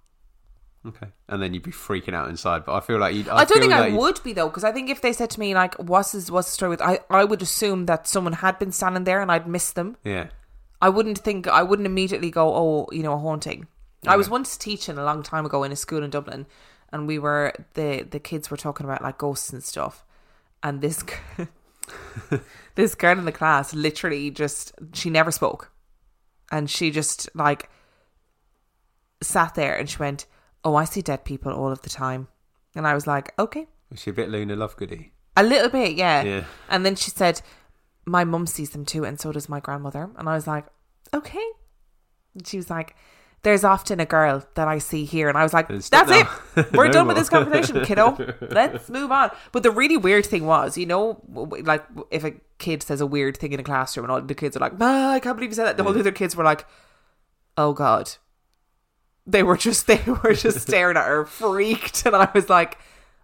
okay. 0.87 1.09
And 1.29 1.43
then 1.43 1.55
you'd 1.55 1.63
be 1.63 1.71
freaking 1.73 2.15
out 2.15 2.29
inside. 2.29 2.65
But 2.65 2.75
I 2.75 2.81
feel 2.81 2.99
like 2.99 3.15
you'd. 3.15 3.29
I, 3.29 3.45
don't 3.45 3.49
feel 3.49 3.61
think 3.61 3.73
I 3.73 3.89
like 3.89 3.93
you'd- 3.93 4.21
be 4.23 4.33
though, 4.33 4.49
because 4.49 4.65
I 4.65 4.73
think 4.73 4.91
if 4.91 5.01
they 5.01 5.13
said 5.13 5.31
to 5.31 5.41
me 5.41 5.55
like, 5.55 5.75
"What's 5.77 6.13
his, 6.13 6.31
what's 6.31 6.49
the 6.49 6.55
story 6.55 6.71
with?" 6.71 6.83
I 6.83 7.01
I 7.11 7.25
would 7.25 7.43
assume 7.43 7.87
that 7.87 8.07
someone 8.07 8.35
had 8.35 8.59
been 8.59 8.73
standing 8.73 9.05
there 9.05 9.21
and 9.21 9.31
I'd 9.31 9.47
missed 9.49 9.75
them. 9.75 9.97
Yeah. 10.05 10.29
I 10.81 10.89
wouldn't 10.91 11.19
think 11.19 11.47
I 11.47 11.63
wouldn't 11.63 11.87
immediately 11.87 12.31
go, 12.31 12.55
oh, 12.55 12.89
you 12.93 13.03
know, 13.03 13.15
a 13.15 13.19
haunting. 13.19 13.67
I 14.07 14.17
was 14.17 14.31
once 14.31 14.57
teaching 14.57 14.99
a 14.99 15.05
long 15.05 15.23
time 15.23 15.45
ago 15.45 15.65
in 15.65 15.73
a 15.73 15.77
school 15.77 16.05
in 16.05 16.11
Dublin, 16.11 16.47
and 16.93 17.07
we 17.07 17.19
were 17.19 17.53
the 17.75 18.07
the 18.09 18.21
kids 18.21 18.51
were 18.51 18.57
talking 18.57 18.85
about 18.85 19.03
like 19.03 19.19
ghosts 19.19 19.53
and 19.53 19.65
stuff, 19.65 20.05
and 20.63 20.81
this 20.81 21.03
this 22.75 22.95
girl 22.95 23.19
in 23.19 23.25
the 23.25 23.33
class 23.33 23.75
literally 23.75 24.31
just 24.31 24.73
she 24.93 25.11
never 25.11 25.31
spoke, 25.31 25.73
and 26.53 26.71
she 26.71 26.91
just 26.91 27.29
like 27.35 27.69
sat 29.23 29.55
there 29.55 29.77
and 29.77 29.89
she 29.89 29.99
went, 29.99 30.27
"Oh, 30.67 30.75
I 30.75 30.85
see 30.85 31.03
dead 31.03 31.25
people 31.25 31.53
all 31.53 31.71
of 31.73 31.81
the 31.83 31.91
time," 31.91 32.29
and 32.75 32.87
I 32.87 32.95
was 32.95 33.07
like, 33.07 33.33
"Okay." 33.39 33.65
Was 33.91 34.01
she 34.01 34.11
a 34.11 34.13
bit 34.13 34.29
Luna 34.29 34.57
Lovegoody? 34.57 35.11
A 35.37 35.43
little 35.43 35.69
bit, 35.69 35.97
yeah. 35.97 36.23
Yeah. 36.23 36.45
And 36.69 36.85
then 36.85 36.97
she 36.97 37.11
said, 37.11 37.41
My 38.07 38.25
mum 38.25 38.47
sees 38.47 38.71
them 38.71 38.85
too, 38.85 39.05
and 39.05 39.21
so 39.21 39.33
does 39.33 39.49
my 39.49 39.61
grandmother. 39.61 40.11
And 40.17 40.29
I 40.29 40.35
was 40.35 40.47
like, 40.47 40.65
Okay. 41.13 41.47
And 42.35 42.47
she 42.47 42.57
was 42.57 42.71
like, 42.71 42.97
There's 43.43 43.63
often 43.63 44.01
a 44.01 44.07
girl 44.07 44.45
that 44.55 44.67
I 44.67 44.79
see 44.79 45.05
here. 45.05 45.29
And 45.29 45.37
I 45.39 45.43
was 45.43 45.53
like, 45.53 45.69
That's 45.69 45.91
not 45.93 46.09
it. 46.57 46.73
We're 46.73 46.87
No 46.87 46.93
done 46.95 47.07
with 47.07 47.17
this 47.17 47.29
conversation, 47.29 47.85
kiddo. 47.85 48.17
Let's 48.41 48.89
move 48.99 49.13
on. 49.13 49.31
But 49.53 49.63
the 49.63 49.71
really 49.71 49.99
weird 49.99 50.27
thing 50.27 50.47
was, 50.47 50.77
you 50.79 50.87
know, 50.87 51.23
like 51.63 51.85
if 52.11 52.25
a 52.25 52.33
kid 52.59 52.83
says 52.83 53.01
a 53.01 53.07
weird 53.07 53.37
thing 53.37 53.53
in 53.53 53.61
a 53.61 53.63
classroom 53.63 54.05
and 54.07 54.13
all 54.13 54.23
the 54.23 54.35
kids 54.35 54.57
are 54.57 54.61
like, 54.61 54.73
ah, 54.81 55.13
I 55.13 55.21
can't 55.21 55.37
believe 55.37 55.51
you 55.51 55.55
said 55.57 55.67
that. 55.67 55.77
The 55.77 55.85
whole 55.85 55.97
other 55.99 56.13
kids 56.13 56.35
were 56.35 56.45
like, 56.45 56.67
Oh 57.59 57.73
God. 57.73 58.11
They 59.27 59.43
were 59.43 59.57
just 59.57 59.87
they 59.87 60.03
were 60.25 60.35
just 60.35 60.61
staring 60.61 60.97
at 60.97 61.07
her, 61.07 61.27
freaked, 61.27 62.07
and 62.07 62.15
I 62.15 62.31
was 62.35 62.49
like, 62.49 62.79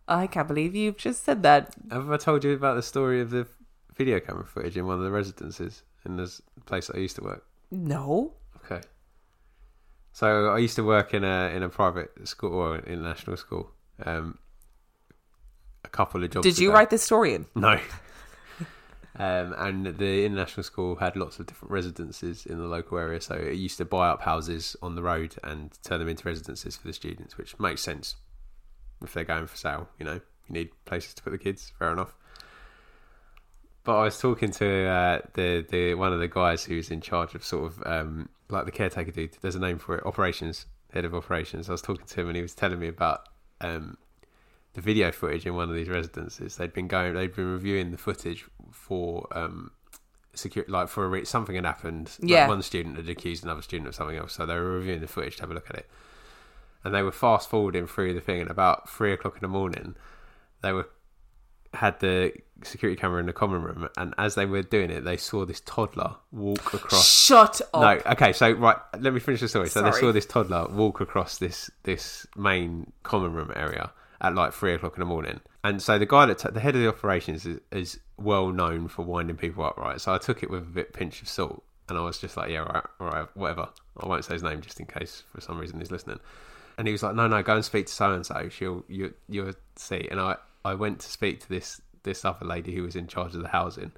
I 0.09 0.26
can't 0.26 0.49
believe 0.49 0.75
you've 0.75 0.97
just 0.97 1.25
said 1.25 1.42
that. 1.44 1.75
Have 1.90 2.11
I 2.11 2.16
told 2.16 2.44
you 2.44 2.52
about 2.52 2.75
the 2.75 2.82
story 2.82 3.21
of 3.21 3.30
the 3.30 3.47
video 3.94 4.21
camera 4.21 4.44
footage 4.44 4.76
in 4.76 4.87
one 4.87 4.99
of 4.99 5.04
the 5.04 5.11
residences 5.11 5.82
in 6.04 6.16
this 6.16 6.40
place 6.66 6.88
that 6.88 6.97
I 6.97 7.00
used 7.00 7.16
to 7.16 7.23
work? 7.23 7.44
No. 7.71 8.35
Okay. 8.64 8.80
So 10.12 10.49
I 10.49 10.59
used 10.59 10.76
to 10.76 10.85
work 10.85 11.14
in 11.14 11.25
a 11.25 11.52
in 11.54 11.62
a 11.62 11.68
private 11.68 12.11
school 12.28 12.54
or 12.54 12.78
international 12.78 13.37
school. 13.37 13.71
Um, 14.04 14.38
a 15.85 15.88
couple 15.88 16.23
of 16.23 16.30
jobs. 16.30 16.44
Did 16.44 16.59
you 16.59 16.71
ago. 16.71 16.78
write 16.78 16.90
this 16.90 17.02
story 17.02 17.35
in? 17.35 17.47
No. 17.54 17.78
Um, 19.19 19.54
and 19.59 19.87
the 19.87 20.25
international 20.25 20.62
school 20.62 20.97
had 20.97 21.16
lots 21.16 21.38
of 21.38 21.47
different 21.47 21.73
residences 21.73 22.47
in 22.47 22.59
the 22.59 22.64
local 22.64 22.99
area, 22.99 23.21
so 23.21 23.35
it 23.35 23.54
used 23.54 23.78
to 23.78 23.85
buy 23.85 24.09
up 24.09 24.23
houses 24.23 24.76
on 24.83 24.95
the 24.95 25.02
road 25.02 25.37
and 25.45 25.76
turn 25.83 25.99
them 25.99 26.09
into 26.09 26.26
residences 26.26 26.76
for 26.76 26.87
the 26.87 26.92
students, 26.92 27.37
which 27.37 27.59
makes 27.59 27.83
sense 27.83 28.16
if 29.02 29.12
they're 29.12 29.25
going 29.25 29.47
for 29.47 29.57
sale. 29.57 29.88
You 29.99 30.07
know, 30.07 30.14
you 30.14 30.21
need 30.49 30.71
places 30.85 31.14
to 31.14 31.23
put 31.23 31.31
the 31.31 31.38
kids. 31.38 31.73
Fair 31.78 31.92
enough. 31.92 32.14
But 33.85 33.97
I 33.97 34.04
was 34.04 34.19
talking 34.19 34.52
to 34.52 34.85
uh, 34.87 35.21
the 35.35 35.66
the 35.69 35.95
one 35.95 36.12
of 36.12 36.21
the 36.21 36.28
guys 36.28 36.64
who's 36.64 36.90
in 36.90 37.00
charge 37.00 37.35
of 37.35 37.45
sort 37.45 37.73
of 37.73 37.83
um, 37.85 38.28
like 38.49 38.64
the 38.64 38.71
caretaker 38.71 39.11
dude. 39.11 39.37
There's 39.40 39.57
a 39.57 39.61
name 39.61 39.78
for 39.78 39.97
it, 39.97 40.07
operations 40.07 40.66
head 40.92 41.04
of 41.04 41.14
operations. 41.14 41.69
I 41.69 41.73
was 41.73 41.83
talking 41.83 42.07
to 42.07 42.21
him 42.21 42.28
and 42.28 42.37
he 42.37 42.42
was 42.42 42.54
telling 42.54 42.78
me 42.78 42.88
about 42.88 43.28
um, 43.61 43.97
the 44.75 44.81
video 44.81 45.11
footage 45.11 45.47
in 45.47 45.54
one 45.54 45.69
of 45.69 45.75
these 45.75 45.88
residences. 45.88 46.57
They'd 46.57 46.73
been 46.73 46.88
going, 46.88 47.14
they'd 47.14 47.35
been 47.35 47.52
reviewing 47.52 47.90
the 47.90 47.97
footage 47.97 48.47
for 48.73 49.26
um, 49.33 49.71
secure, 50.35 50.64
like 50.69 50.88
for 50.88 51.05
a 51.05 51.09
re- 51.09 51.25
something 51.25 51.55
had 51.55 51.64
happened. 51.64 52.11
Like 52.21 52.31
Yeah. 52.31 52.49
one 52.49 52.62
student 52.62 52.97
had 52.97 53.09
accused 53.09 53.45
another 53.45 53.62
student 53.62 53.88
of 53.88 53.95
something 53.95 54.17
else, 54.17 54.33
so 54.35 54.47
they 54.47 54.55
were 54.55 54.73
reviewing 54.73 55.00
the 55.00 55.07
footage 55.07 55.37
to 55.37 55.43
have 55.43 55.50
a 55.50 55.55
look 55.55 55.69
at 55.71 55.76
it. 55.76 55.88
And 56.85 56.93
they 56.95 57.02
were 57.02 57.12
fast 57.12 57.49
forwarding 57.49 57.87
through 57.87 58.14
the 58.14 58.21
thing, 58.21 58.41
and 58.41 58.50
about 58.50 58.88
three 58.91 59.12
o'clock 59.12 59.35
in 59.37 59.41
the 59.43 59.49
morning, 59.49 59.95
they 60.62 60.73
were 60.73 60.88
had 61.75 61.99
the 62.00 62.31
security 62.62 63.00
camera 63.00 63.19
in 63.19 63.25
the 63.25 63.33
common 63.33 63.62
room, 63.62 63.88
and 63.97 64.14
as 64.19 64.35
they 64.35 64.45
were 64.45 64.62
doing 64.62 64.91
it, 64.91 65.05
they 65.05 65.17
saw 65.17 65.47
this 65.47 65.61
toddler 65.61 66.17
walk 66.31 66.75
across 66.75 67.09
Shut 67.09 67.62
up. 67.73 67.81
no, 67.81 68.12
okay, 68.12 68.33
so 68.35 68.50
right, 68.52 68.76
let 69.00 69.14
me 69.14 69.21
finish 69.21 69.41
the 69.41 69.49
story. 69.49 69.69
So 69.71 69.81
they 69.81 69.91
saw 69.93 70.12
this 70.12 70.26
toddler 70.26 70.67
walk 70.69 71.00
across 71.00 71.38
this 71.38 71.71
this 71.85 72.26
main 72.37 72.93
common 73.05 73.33
room 73.33 73.50
area 73.57 73.91
at 74.23 74.35
like 74.35 74.52
three 74.52 74.73
o'clock 74.75 74.95
in 74.95 75.00
the 75.00 75.07
morning, 75.07 75.41
and 75.64 75.83
so 75.83 75.99
the 75.99 76.07
guy 76.07 76.26
that 76.26 76.38
t- 76.38 76.49
the 76.50 76.61
head 76.61 76.75
of 76.75 76.81
the 76.81 76.88
operations 76.88 77.45
is, 77.45 77.61
is 77.71 77.99
well 78.17 78.49
known 78.49 78.88
for 78.88 79.02
winding 79.02 79.37
people 79.37 79.64
up, 79.64 79.76
right? 79.76 80.00
So 80.00 80.14
I 80.14 80.19
took 80.19 80.43
it 80.43 80.50
with 80.50 80.62
a 80.62 80.67
bit 80.67 80.93
pinch 80.93 81.21
of 81.21 81.29
salt, 81.29 81.62
and 81.88 81.99
I 81.99 82.02
was 82.02 82.19
just 82.19 82.37
like, 82.37 82.50
yeah, 82.50 82.61
right, 82.61 82.85
right, 82.99 83.37
whatever. 83.37 83.69
I 83.99 84.07
won't 84.07 84.25
say 84.25 84.35
his 84.35 84.43
name 84.43 84.61
just 84.61 84.81
in 84.81 84.87
case 84.87 85.25
for 85.33 85.41
some 85.41 85.59
reason 85.59 85.79
he's 85.79 85.91
listening. 85.91 86.21
And 86.79 86.87
he 86.87 86.93
was 86.93 87.02
like, 87.02 87.14
no, 87.14 87.29
no, 87.29 87.43
go 87.43 87.57
and 87.57 87.64
speak 87.64 87.87
to 87.87 87.93
so 87.93 88.12
and 88.12 88.25
so. 88.25 88.49
She'll 88.49 88.85
you 88.88 89.12
you'll 89.29 89.52
see. 89.76 90.09
And 90.11 90.19
I 90.19 90.37
I 90.64 90.75
went 90.75 91.00
to 91.00 91.09
speak 91.09 91.41
to 91.41 91.49
this 91.49 91.83
this 92.05 92.25
other 92.25 92.47
lady 92.47 92.75
who 92.75 92.83
was 92.83 92.97
in 92.97 93.09
charge 93.09 93.35
of 93.35 93.43
the 93.43 93.49
housing, 93.49 93.93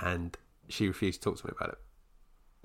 and 0.00 0.36
she 0.68 0.86
refused 0.86 1.22
to 1.22 1.30
talk 1.30 1.40
to 1.40 1.46
me 1.46 1.52
about 1.56 1.70
it 1.70 1.78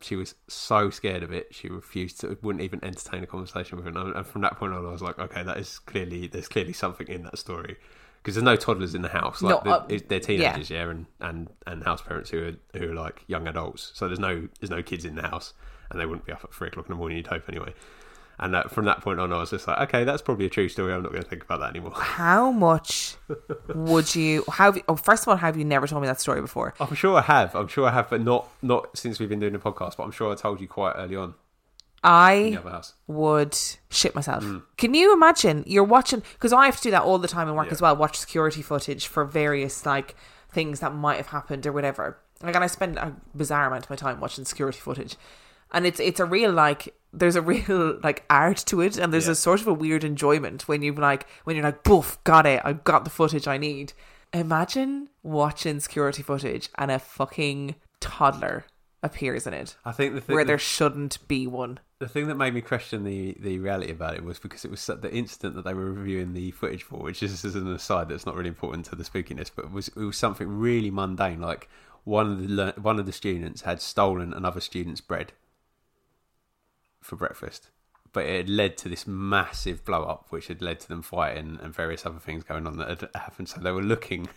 she 0.01 0.15
was 0.15 0.35
so 0.47 0.89
scared 0.89 1.23
of 1.23 1.31
it 1.31 1.53
she 1.55 1.69
refused 1.69 2.19
to 2.19 2.38
wouldn't 2.41 2.63
even 2.63 2.83
entertain 2.83 3.23
a 3.23 3.27
conversation 3.27 3.77
with 3.77 3.85
her. 3.85 4.12
And 4.13 4.25
from 4.27 4.41
that 4.41 4.57
point 4.57 4.73
on 4.73 4.85
i 4.85 4.91
was 4.91 5.01
like 5.01 5.17
okay 5.19 5.43
that 5.43 5.57
is 5.57 5.79
clearly 5.79 6.27
there's 6.27 6.47
clearly 6.47 6.73
something 6.73 7.07
in 7.07 7.23
that 7.23 7.38
story. 7.38 7.77
Because 8.21 8.35
there's 8.35 8.43
no 8.45 8.55
toddlers 8.55 8.95
in 8.95 9.01
the 9.01 9.09
house. 9.09 9.41
Like 9.41 9.65
No, 9.65 9.71
uh, 9.71 9.85
the- 9.85 9.97
they're 9.97 10.19
teenagers 10.21 10.69
yeah, 10.69 10.89
and, 10.89 11.05
and 11.19 11.50
and 11.67 11.83
house 11.83 12.01
parents 12.01 12.29
who 12.29 12.43
are 12.47 12.79
who 12.79 12.91
are 12.91 12.95
like 12.95 13.23
young 13.27 13.47
adults. 13.47 13.91
So 13.95 14.07
there's 14.07 14.19
no 14.19 14.47
there's 14.59 14.71
no 14.71 14.81
kids 14.81 15.03
in 15.05 15.15
the 15.15 15.23
house 15.23 15.53
and 15.89 16.00
they 16.00 16.05
wouldn't 16.05 16.25
be 16.25 16.31
up 16.31 16.43
at 16.43 16.53
three 16.53 16.69
o'clock 16.69 16.85
in 16.88 16.91
the 16.91 16.95
morning 16.97 17.17
you'd 17.17 17.27
hope 17.27 17.43
anyway 17.50 17.73
and 18.39 18.55
uh, 18.55 18.63
from 18.63 18.85
that 18.85 19.01
point 19.01 19.19
on 19.19 19.31
i 19.31 19.37
was 19.37 19.51
just 19.51 19.67
like 19.67 19.77
okay 19.79 20.03
that's 20.03 20.21
probably 20.21 20.45
a 20.45 20.49
true 20.49 20.67
story 20.67 20.93
i'm 20.93 21.03
not 21.03 21.11
going 21.11 21.21
to 21.23 21.29
think 21.29 21.43
about 21.43 21.59
that 21.59 21.69
anymore 21.69 21.91
How 21.95 22.51
much 22.51 23.15
would 23.75 24.15
you? 24.15 24.43
How? 24.49 24.65
Have 24.65 24.77
you, 24.77 24.83
oh, 24.87 24.95
first 24.95 25.23
of 25.23 25.27
all, 25.29 25.35
have 25.37 25.55
you 25.57 25.65
never 25.65 25.87
told 25.87 26.01
me 26.01 26.07
that 26.07 26.19
story 26.19 26.41
before? 26.41 26.73
i'm 26.79 26.95
sure 26.95 27.17
i 27.17 27.21
have 27.21 27.55
i'm 27.55 27.67
sure 27.67 27.87
i 27.87 27.91
have 27.91 28.09
but 28.09 28.21
not 28.21 28.47
not 28.61 28.97
since 28.97 29.19
we've 29.19 29.29
been 29.29 29.39
doing 29.39 29.53
the 29.53 29.59
podcast 29.59 29.97
but 29.97 30.03
i'm 30.03 30.11
sure 30.11 30.31
i 30.31 30.35
told 30.35 30.59
you 30.61 30.67
quite 30.67 30.93
early 30.97 31.15
on 31.15 31.35
I 32.05 32.49
the 32.51 32.57
other 32.59 32.69
house 32.71 32.93
would 33.07 33.57
shit 33.89 34.13
myself. 34.13 34.43
Mm. 34.43 34.63
Can 34.75 34.93
you 34.93 35.13
imagine? 35.13 35.63
You're 35.65 35.85
watching 35.85 36.21
because 36.33 36.51
I 36.51 36.65
have 36.65 36.75
to 36.75 36.83
do 36.83 36.91
that 36.91 37.03
all 37.03 37.17
the 37.17 37.29
time 37.29 37.47
in 37.47 37.55
work 37.55 37.67
Yeah. 37.67 37.71
as 37.73 37.81
well. 37.81 37.95
Watch 37.95 38.17
security 38.17 38.61
footage 38.61 39.07
for 39.07 39.23
various 39.23 39.85
like 39.85 40.17
things 40.51 40.81
that 40.81 40.93
might 40.93 41.15
have 41.15 41.27
happened 41.27 41.65
or 41.65 41.71
whatever. 41.71 42.17
Like, 42.41 42.55
and 42.55 42.63
I 42.63 42.67
spend 42.67 42.97
a 42.97 43.15
bizarre 43.33 43.67
amount 43.67 43.85
of 43.85 43.89
my 43.89 43.95
time 43.95 44.19
watching 44.19 44.43
security 44.43 44.79
footage, 44.79 45.15
and 45.71 45.85
it's 45.85 45.97
it's 46.01 46.19
a 46.19 46.25
real 46.25 46.51
like 46.51 46.93
there's 47.13 47.36
a 47.36 47.41
real 47.41 48.00
like 48.03 48.24
art 48.29 48.58
to 48.67 48.82
it, 48.82 48.98
and 48.98 49.13
there's 49.13 49.27
Yeah. 49.27 49.34
a 49.34 49.36
sort 49.36 49.62
of 49.62 49.67
a 49.67 49.74
weird 49.74 50.03
enjoyment 50.03 50.67
when 50.67 50.82
you 50.82 50.93
like 50.93 51.27
when 51.43 51.55
you're 51.55 51.63
like, 51.65 51.84
boof, 51.84 52.17
got 52.24 52.46
it, 52.46 52.62
I've 52.65 52.84
got 52.84 53.03
the 53.03 53.10
footage 53.12 53.48
I 53.48 53.58
need. 53.58 53.93
Imagine 54.34 55.10
watching 55.22 55.79
security 55.79 56.24
footage 56.24 56.70
and 56.77 56.89
a 56.89 56.98
fucking 57.00 57.75
toddler 58.00 58.65
appears 59.03 59.46
in 59.46 59.53
it 59.53 59.75
i 59.86 59.91
think 59.91 60.13
the 60.15 60.22
thing 60.22 60.34
where 60.34 60.46
there 60.46 60.58
shouldn't 60.58 61.25
be 61.27 61.46
one. 61.46 61.79
The 62.00 62.08
thing 62.10 62.27
that 62.27 62.36
made 62.36 62.53
me 62.53 62.62
question 62.62 63.03
the, 63.05 63.38
the 63.39 63.60
reality 63.60 63.91
about 63.91 64.15
it 64.15 64.24
was 64.25 64.39
because 64.39 64.65
it 64.65 64.72
was 64.72 64.86
the 64.86 65.10
incident 65.13 65.55
that 65.55 65.63
they 65.63 65.74
were 65.74 65.91
reviewing 65.91 66.34
the 66.34 66.51
footage 66.51 66.84
for, 66.84 66.98
which 67.00 67.24
is 67.24 67.46
as 67.46 67.55
an 67.55 67.72
aside 67.74 68.10
that's 68.10 68.25
not 68.25 68.36
really 68.36 68.50
important 68.50 68.86
to 68.88 68.96
the 68.96 69.03
spookiness, 69.05 69.50
but 69.55 69.65
it 69.65 69.72
was 69.72 69.88
it 69.89 70.00
was 70.00 70.17
something 70.17 70.48
really 70.48 70.91
mundane. 70.91 71.39
Like 71.39 71.70
one 72.03 72.32
of 72.32 72.39
the 72.50 72.74
one 72.82 73.00
of 73.00 73.05
the 73.05 73.13
students 73.13 73.62
had 73.62 73.82
stolen 73.82 74.34
another 74.34 74.60
student's 74.60 75.00
bread 75.00 75.32
for 77.03 77.15
breakfast, 77.15 77.69
but 78.12 78.25
it 78.25 78.38
had 78.38 78.50
led 78.50 78.77
to 78.77 78.89
this 78.89 79.05
massive 79.05 79.83
blow 79.83 80.03
up, 80.03 80.27
which 80.29 80.48
had 80.48 80.62
led 80.62 80.79
to 80.81 80.88
them 80.88 81.01
fighting 81.01 81.60
and 81.62 81.74
various 81.74 82.05
other 82.05 82.19
things 82.19 82.43
going 82.43 82.65
on 82.67 82.77
that 82.77 82.88
had 82.88 83.10
happened. 83.15 83.50
So 83.50 83.60
they 83.60 83.72
were 83.72 83.81
looking 83.81 84.29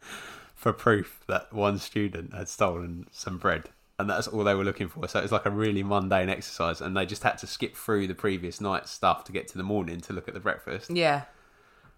for 0.54 0.72
proof 0.72 1.22
that 1.26 1.52
one 1.52 1.78
student 1.78 2.34
had 2.34 2.48
stolen 2.48 3.06
some 3.10 3.38
bread. 3.38 3.70
And 3.98 4.08
that's 4.08 4.28
all 4.28 4.44
they 4.44 4.54
were 4.54 4.64
looking 4.64 4.88
for. 4.88 5.06
So 5.08 5.18
it 5.18 5.22
was 5.22 5.32
like 5.32 5.44
a 5.44 5.50
really 5.50 5.82
mundane 5.82 6.30
exercise. 6.30 6.80
And 6.80 6.96
they 6.96 7.04
just 7.04 7.22
had 7.22 7.36
to 7.38 7.46
skip 7.46 7.76
through 7.76 8.06
the 8.06 8.14
previous 8.14 8.58
night's 8.58 8.90
stuff 8.90 9.24
to 9.24 9.32
get 9.32 9.46
to 9.48 9.58
the 9.58 9.62
morning 9.62 10.00
to 10.00 10.14
look 10.14 10.26
at 10.26 10.32
the 10.32 10.40
breakfast. 10.40 10.90
Yeah. 10.90 11.24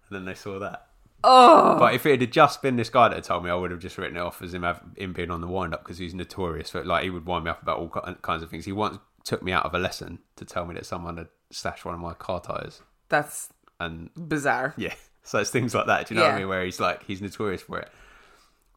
And 0.09 0.17
then 0.17 0.25
they 0.25 0.33
saw 0.33 0.59
that. 0.59 0.87
Oh, 1.23 1.77
But 1.79 1.93
if 1.93 2.05
it 2.05 2.19
had 2.19 2.33
just 2.33 2.61
been 2.61 2.75
this 2.75 2.89
guy 2.89 3.07
that 3.07 3.15
had 3.15 3.23
told 3.23 3.45
me, 3.45 3.49
I 3.49 3.55
would 3.55 3.71
have 3.71 3.79
just 3.79 3.97
written 3.97 4.17
it 4.17 4.19
off 4.19 4.41
as 4.41 4.53
him, 4.53 4.63
have, 4.63 4.81
him 4.97 5.13
being 5.13 5.31
on 5.31 5.39
the 5.39 5.47
wind 5.47 5.73
up 5.73 5.83
because 5.83 5.97
he's 5.97 6.13
notorious 6.13 6.69
for 6.69 6.83
Like, 6.83 7.03
he 7.03 7.09
would 7.09 7.25
wind 7.25 7.45
me 7.45 7.51
up 7.51 7.61
about 7.61 7.79
all 7.79 7.87
kinds 7.87 8.43
of 8.43 8.49
things. 8.49 8.65
He 8.65 8.73
once 8.73 8.99
took 9.23 9.41
me 9.43 9.51
out 9.51 9.65
of 9.65 9.73
a 9.73 9.79
lesson 9.79 10.19
to 10.35 10.45
tell 10.45 10.65
me 10.65 10.73
that 10.75 10.85
someone 10.85 11.17
had 11.17 11.27
stashed 11.51 11.85
one 11.85 11.93
of 11.93 11.99
my 12.01 12.13
car 12.13 12.41
tyres. 12.41 12.81
that's 13.09 13.49
And 13.79 14.09
bizarre. 14.15 14.73
yeah, 14.77 14.93
so 15.23 15.39
it's 15.39 15.49
things 15.49 15.73
like 15.75 15.85
that. 15.87 16.07
Do 16.07 16.13
you 16.15 16.19
know 16.19 16.25
what 16.27 16.35
I 16.35 16.39
mean? 16.39 16.47
Where 16.47 16.63
he's 16.65 16.79
like, 16.79 17.03
he's 17.05 17.21
notorious 17.21 17.61
for 17.61 17.79
it. 17.79 17.89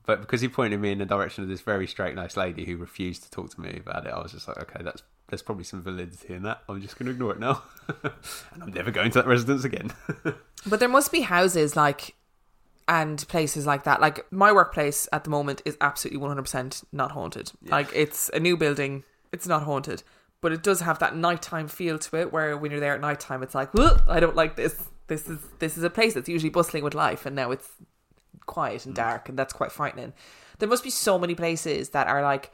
But 0.04 0.20
because 0.20 0.40
he 0.40 0.48
pointed 0.48 0.80
me 0.80 0.92
in 0.92 0.98
the 0.98 1.04
direction 1.04 1.42
of 1.42 1.48
this 1.50 1.60
very 1.62 1.86
straight, 1.88 2.14
nice 2.14 2.36
lady 2.36 2.64
who 2.64 2.76
refused 2.76 3.24
to 3.24 3.30
talk 3.30 3.50
to 3.54 3.60
me 3.60 3.80
about 3.84 4.06
it, 4.06 4.12
I 4.12 4.20
was 4.22 4.30
just 4.32 4.46
like, 4.46 4.58
okay, 4.58 4.82
that's 4.84 5.02
there's 5.28 5.42
probably 5.42 5.64
some 5.64 5.82
validity 5.82 6.34
in 6.34 6.44
that. 6.44 6.62
I'm 6.68 6.80
just 6.80 6.96
going 6.96 7.06
to 7.06 7.12
ignore 7.12 7.32
it 7.32 7.40
now, 7.40 7.64
and 8.04 8.62
I'm 8.62 8.72
never 8.72 8.92
going 8.92 9.10
to 9.10 9.18
that 9.18 9.26
residence 9.26 9.64
again. 9.64 9.92
But 10.68 10.80
there 10.80 10.88
must 10.88 11.10
be 11.12 11.20
houses 11.22 11.76
like 11.76 12.14
and 12.88 13.26
places 13.28 13.66
like 13.66 13.82
that. 13.84 14.00
Like 14.00 14.30
my 14.32 14.52
workplace 14.52 15.08
at 15.12 15.24
the 15.24 15.30
moment 15.30 15.62
is 15.64 15.76
absolutely 15.80 16.20
100% 16.26 16.84
not 16.92 17.10
haunted. 17.12 17.52
Like 17.64 17.88
it's 17.94 18.28
a 18.32 18.38
new 18.40 18.56
building, 18.56 19.02
it's 19.32 19.46
not 19.48 19.64
haunted, 19.64 20.02
but 20.46 20.52
it 20.52 20.62
does 20.62 20.78
have 20.78 21.00
that 21.00 21.16
nighttime 21.16 21.66
feel 21.66 21.98
to 21.98 22.16
it 22.20 22.32
where 22.32 22.56
when 22.56 22.70
you're 22.70 22.78
there 22.78 22.94
at 22.94 23.00
nighttime 23.00 23.42
it's 23.42 23.52
like, 23.52 23.68
"Ugh, 23.76 24.00
I 24.06 24.20
don't 24.20 24.36
like 24.36 24.54
this. 24.54 24.80
This 25.08 25.28
is 25.28 25.40
this 25.58 25.76
is 25.76 25.82
a 25.82 25.90
place 25.90 26.14
that's 26.14 26.28
usually 26.28 26.50
bustling 26.50 26.84
with 26.84 26.94
life 26.94 27.26
and 27.26 27.34
now 27.34 27.50
it's 27.50 27.68
quiet 28.46 28.86
and 28.86 28.94
dark 28.94 29.28
and 29.28 29.36
that's 29.36 29.52
quite 29.52 29.72
frightening. 29.72 30.12
There 30.60 30.68
must 30.68 30.84
be 30.84 30.90
so 30.90 31.18
many 31.18 31.34
places 31.34 31.88
that 31.88 32.06
are 32.06 32.22
like 32.22 32.52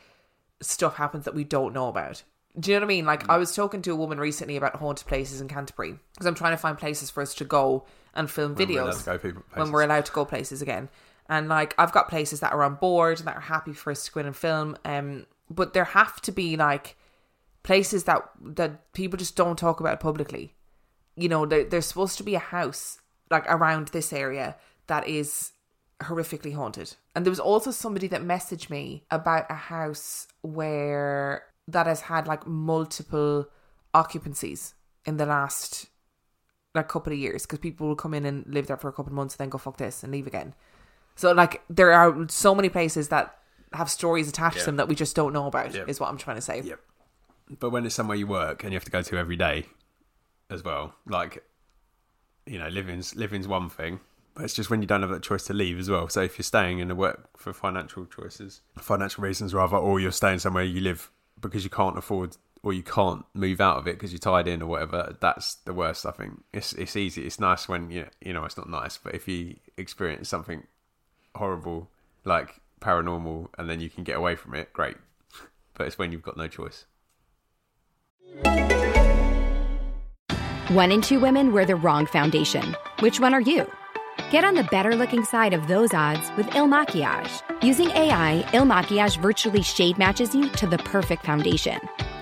stuff 0.62 0.96
happens 0.96 1.26
that 1.26 1.34
we 1.34 1.44
don't 1.44 1.74
know 1.74 1.88
about. 1.88 2.22
Do 2.58 2.70
you 2.70 2.78
know 2.78 2.80
what 2.80 2.86
I 2.86 2.96
mean? 2.96 3.04
Like 3.04 3.28
I 3.28 3.36
was 3.36 3.54
talking 3.54 3.82
to 3.82 3.90
a 3.90 3.96
woman 3.96 4.18
recently 4.18 4.56
about 4.56 4.76
haunted 4.76 5.06
places 5.06 5.42
in 5.42 5.48
Canterbury 5.48 5.98
because 6.14 6.24
I'm 6.24 6.34
trying 6.34 6.54
to 6.54 6.56
find 6.56 6.78
places 6.78 7.10
for 7.10 7.22
us 7.22 7.34
to 7.34 7.44
go 7.44 7.84
and 8.14 8.30
film 8.30 8.54
When 8.54 8.68
we're 8.70 8.74
videos 8.74 9.20
people- 9.20 9.42
when 9.52 9.70
we're 9.70 9.82
allowed 9.82 10.06
to 10.06 10.12
go 10.12 10.24
places 10.24 10.62
again. 10.62 10.88
And 11.28 11.50
like 11.50 11.74
I've 11.76 11.92
got 11.92 12.08
places 12.08 12.40
that 12.40 12.54
are 12.54 12.62
on 12.62 12.76
board 12.76 13.18
and 13.18 13.28
that 13.28 13.36
are 13.36 13.40
happy 13.40 13.74
for 13.74 13.90
us 13.90 14.06
to 14.06 14.12
go 14.12 14.20
in 14.20 14.26
and 14.28 14.36
film. 14.36 14.78
Um, 14.86 15.26
but 15.50 15.74
there 15.74 15.84
have 15.84 16.22
to 16.22 16.32
be 16.32 16.56
like 16.56 16.96
places 17.62 18.04
that 18.04 18.22
that 18.40 18.92
people 18.92 19.16
just 19.18 19.36
don't 19.36 19.58
talk 19.58 19.80
about 19.80 20.00
publicly. 20.00 20.54
You 21.16 21.28
know, 21.28 21.46
there, 21.46 21.64
there's 21.64 21.86
supposed 21.86 22.16
to 22.18 22.24
be 22.24 22.34
a 22.34 22.38
house 22.40 23.00
like 23.30 23.44
around 23.46 23.88
this 23.88 24.12
area 24.12 24.56
that 24.86 25.06
is 25.06 25.52
horrifically 26.02 26.54
haunted. 26.54 26.94
And 27.14 27.24
there 27.24 27.30
was 27.30 27.40
also 27.40 27.70
somebody 27.70 28.08
that 28.08 28.22
messaged 28.22 28.70
me 28.70 29.04
about 29.10 29.46
a 29.50 29.54
house 29.54 30.26
where 30.42 31.44
that 31.68 31.86
has 31.86 32.02
had 32.02 32.26
like 32.26 32.46
multiple 32.46 33.46
occupancies 33.94 34.74
in 35.04 35.16
the 35.16 35.26
last 35.26 35.86
like 36.74 36.88
couple 36.88 37.12
of 37.12 37.18
years 37.18 37.42
because 37.42 37.58
people 37.58 37.86
will 37.88 37.96
come 37.96 38.14
in 38.14 38.24
and 38.24 38.44
live 38.46 38.66
there 38.66 38.76
for 38.76 38.88
a 38.88 38.92
couple 38.92 39.10
of 39.10 39.14
months 39.14 39.34
and 39.34 39.38
then 39.40 39.50
go 39.50 39.58
fuck 39.58 39.76
this 39.76 40.02
and 40.02 40.10
leave 40.12 40.26
again. 40.26 40.54
So 41.14 41.32
like 41.32 41.62
there 41.68 41.92
are 41.92 42.26
so 42.28 42.54
many 42.54 42.68
places 42.70 43.08
that 43.10 43.36
have 43.74 43.90
stories 43.90 44.28
attached 44.28 44.56
Yeah. 44.56 44.60
to 44.62 44.66
them 44.66 44.76
that 44.76 44.88
we 44.88 44.94
just 44.94 45.14
don't 45.14 45.32
know 45.32 45.46
about 45.46 45.74
Yeah. 45.74 45.84
is 45.86 46.00
what 46.00 46.08
I'm 46.08 46.16
trying 46.18 46.36
to 46.36 46.42
say. 46.42 46.62
Yep. 46.62 46.80
But 47.58 47.70
when 47.70 47.84
it's 47.84 47.94
somewhere 47.94 48.16
you 48.16 48.26
work 48.26 48.62
and 48.62 48.72
you 48.72 48.76
have 48.76 48.84
to 48.84 48.90
go 48.90 49.02
to 49.02 49.18
every 49.18 49.36
day 49.36 49.66
as 50.50 50.64
well, 50.64 50.94
like 51.06 51.44
you 52.46 52.58
know, 52.58 52.68
living's 52.68 53.14
living's 53.14 53.48
one 53.48 53.68
thing. 53.68 54.00
But 54.34 54.44
it's 54.44 54.54
just 54.54 54.70
when 54.70 54.80
you 54.80 54.88
don't 54.88 55.02
have 55.02 55.10
that 55.10 55.22
choice 55.22 55.44
to 55.44 55.52
leave 55.52 55.78
as 55.78 55.90
well. 55.90 56.08
So 56.08 56.22
if 56.22 56.38
you're 56.38 56.44
staying 56.44 56.78
in 56.78 56.88
the 56.88 56.94
work 56.94 57.36
for 57.36 57.52
financial 57.52 58.06
choices, 58.06 58.62
financial 58.78 59.22
reasons 59.22 59.52
rather, 59.52 59.76
or 59.76 60.00
you're 60.00 60.10
staying 60.10 60.38
somewhere 60.38 60.64
you 60.64 60.80
live 60.80 61.10
because 61.40 61.64
you 61.64 61.70
can't 61.70 61.98
afford 61.98 62.36
or 62.62 62.72
you 62.72 62.82
can't 62.82 63.24
move 63.34 63.60
out 63.60 63.76
of 63.76 63.86
it 63.86 63.96
because 63.96 64.12
you're 64.12 64.20
tied 64.20 64.46
in 64.46 64.62
or 64.62 64.66
whatever, 64.66 65.16
that's 65.20 65.56
the 65.56 65.74
worst. 65.74 66.06
I 66.06 66.12
think 66.12 66.42
it's 66.52 66.72
it's 66.74 66.96
easy. 66.96 67.26
It's 67.26 67.40
nice 67.40 67.68
when 67.68 67.90
you 67.90 68.06
you 68.20 68.32
know 68.32 68.44
it's 68.44 68.56
not 68.56 68.68
nice, 68.68 68.96
but 68.96 69.14
if 69.14 69.28
you 69.28 69.56
experience 69.76 70.28
something 70.28 70.66
horrible 71.34 71.90
like 72.24 72.60
paranormal 72.80 73.48
and 73.58 73.68
then 73.68 73.80
you 73.80 73.90
can 73.90 74.04
get 74.04 74.16
away 74.16 74.34
from 74.36 74.54
it, 74.54 74.72
great. 74.72 74.96
But 75.74 75.86
it's 75.86 75.96
when 75.98 76.12
you've 76.12 76.22
got 76.22 76.36
no 76.36 76.48
choice. 76.48 76.84
One 80.70 80.90
in 80.90 81.02
two 81.02 81.20
women 81.20 81.52
wear 81.52 81.66
the 81.66 81.76
wrong 81.76 82.06
foundation. 82.06 82.74
Which 83.00 83.20
one 83.20 83.34
are 83.34 83.40
you? 83.40 83.70
Get 84.30 84.44
on 84.44 84.54
the 84.54 84.64
better 84.64 84.96
looking 84.96 85.24
side 85.24 85.52
of 85.52 85.68
those 85.68 85.92
odds 85.92 86.30
with 86.36 86.54
Il 86.54 86.66
Makiage. 86.66 87.42
Using 87.62 87.90
AI, 87.90 88.48
Il 88.54 88.64
Makiage 88.64 89.18
virtually 89.20 89.62
shade 89.62 89.98
matches 89.98 90.34
you 90.34 90.48
to 90.50 90.66
the 90.66 90.78
perfect 90.78 91.26
foundation. 91.26 91.78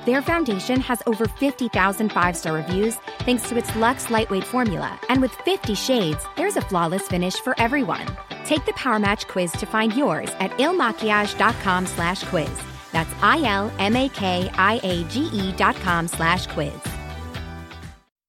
Their 0.06 0.22
foundation 0.22 0.80
has 0.80 1.02
over 1.06 1.26
50,000 1.26 2.10
five 2.10 2.36
star 2.36 2.54
reviews 2.54 2.96
thanks 3.20 3.48
to 3.48 3.56
its 3.56 3.74
luxe 3.76 4.10
lightweight 4.10 4.44
formula. 4.44 4.98
And 5.08 5.22
with 5.22 5.32
50 5.44 5.74
shades, 5.74 6.24
there's 6.36 6.56
a 6.56 6.62
flawless 6.62 7.06
finish 7.06 7.34
for 7.36 7.54
everyone. 7.60 8.06
Take 8.44 8.66
the 8.66 8.72
Power 8.72 8.98
Match 8.98 9.28
quiz 9.28 9.52
to 9.52 9.66
find 9.66 9.94
yours 9.94 10.30
at 10.40 10.50
ilmakiage.com 10.52 11.86
slash 11.86 12.24
quiz. 12.24 12.50
That's 12.92 13.12
I 13.22 13.42
L 13.44 13.72
M 13.78 13.96
A 13.96 14.08
K 14.08 14.50
I 14.54 14.80
A 14.82 15.04
G 15.04 15.22
E 15.32 15.52
dot 15.52 15.76
com 15.76 16.08
slash 16.08 16.46
quiz. 16.46 16.72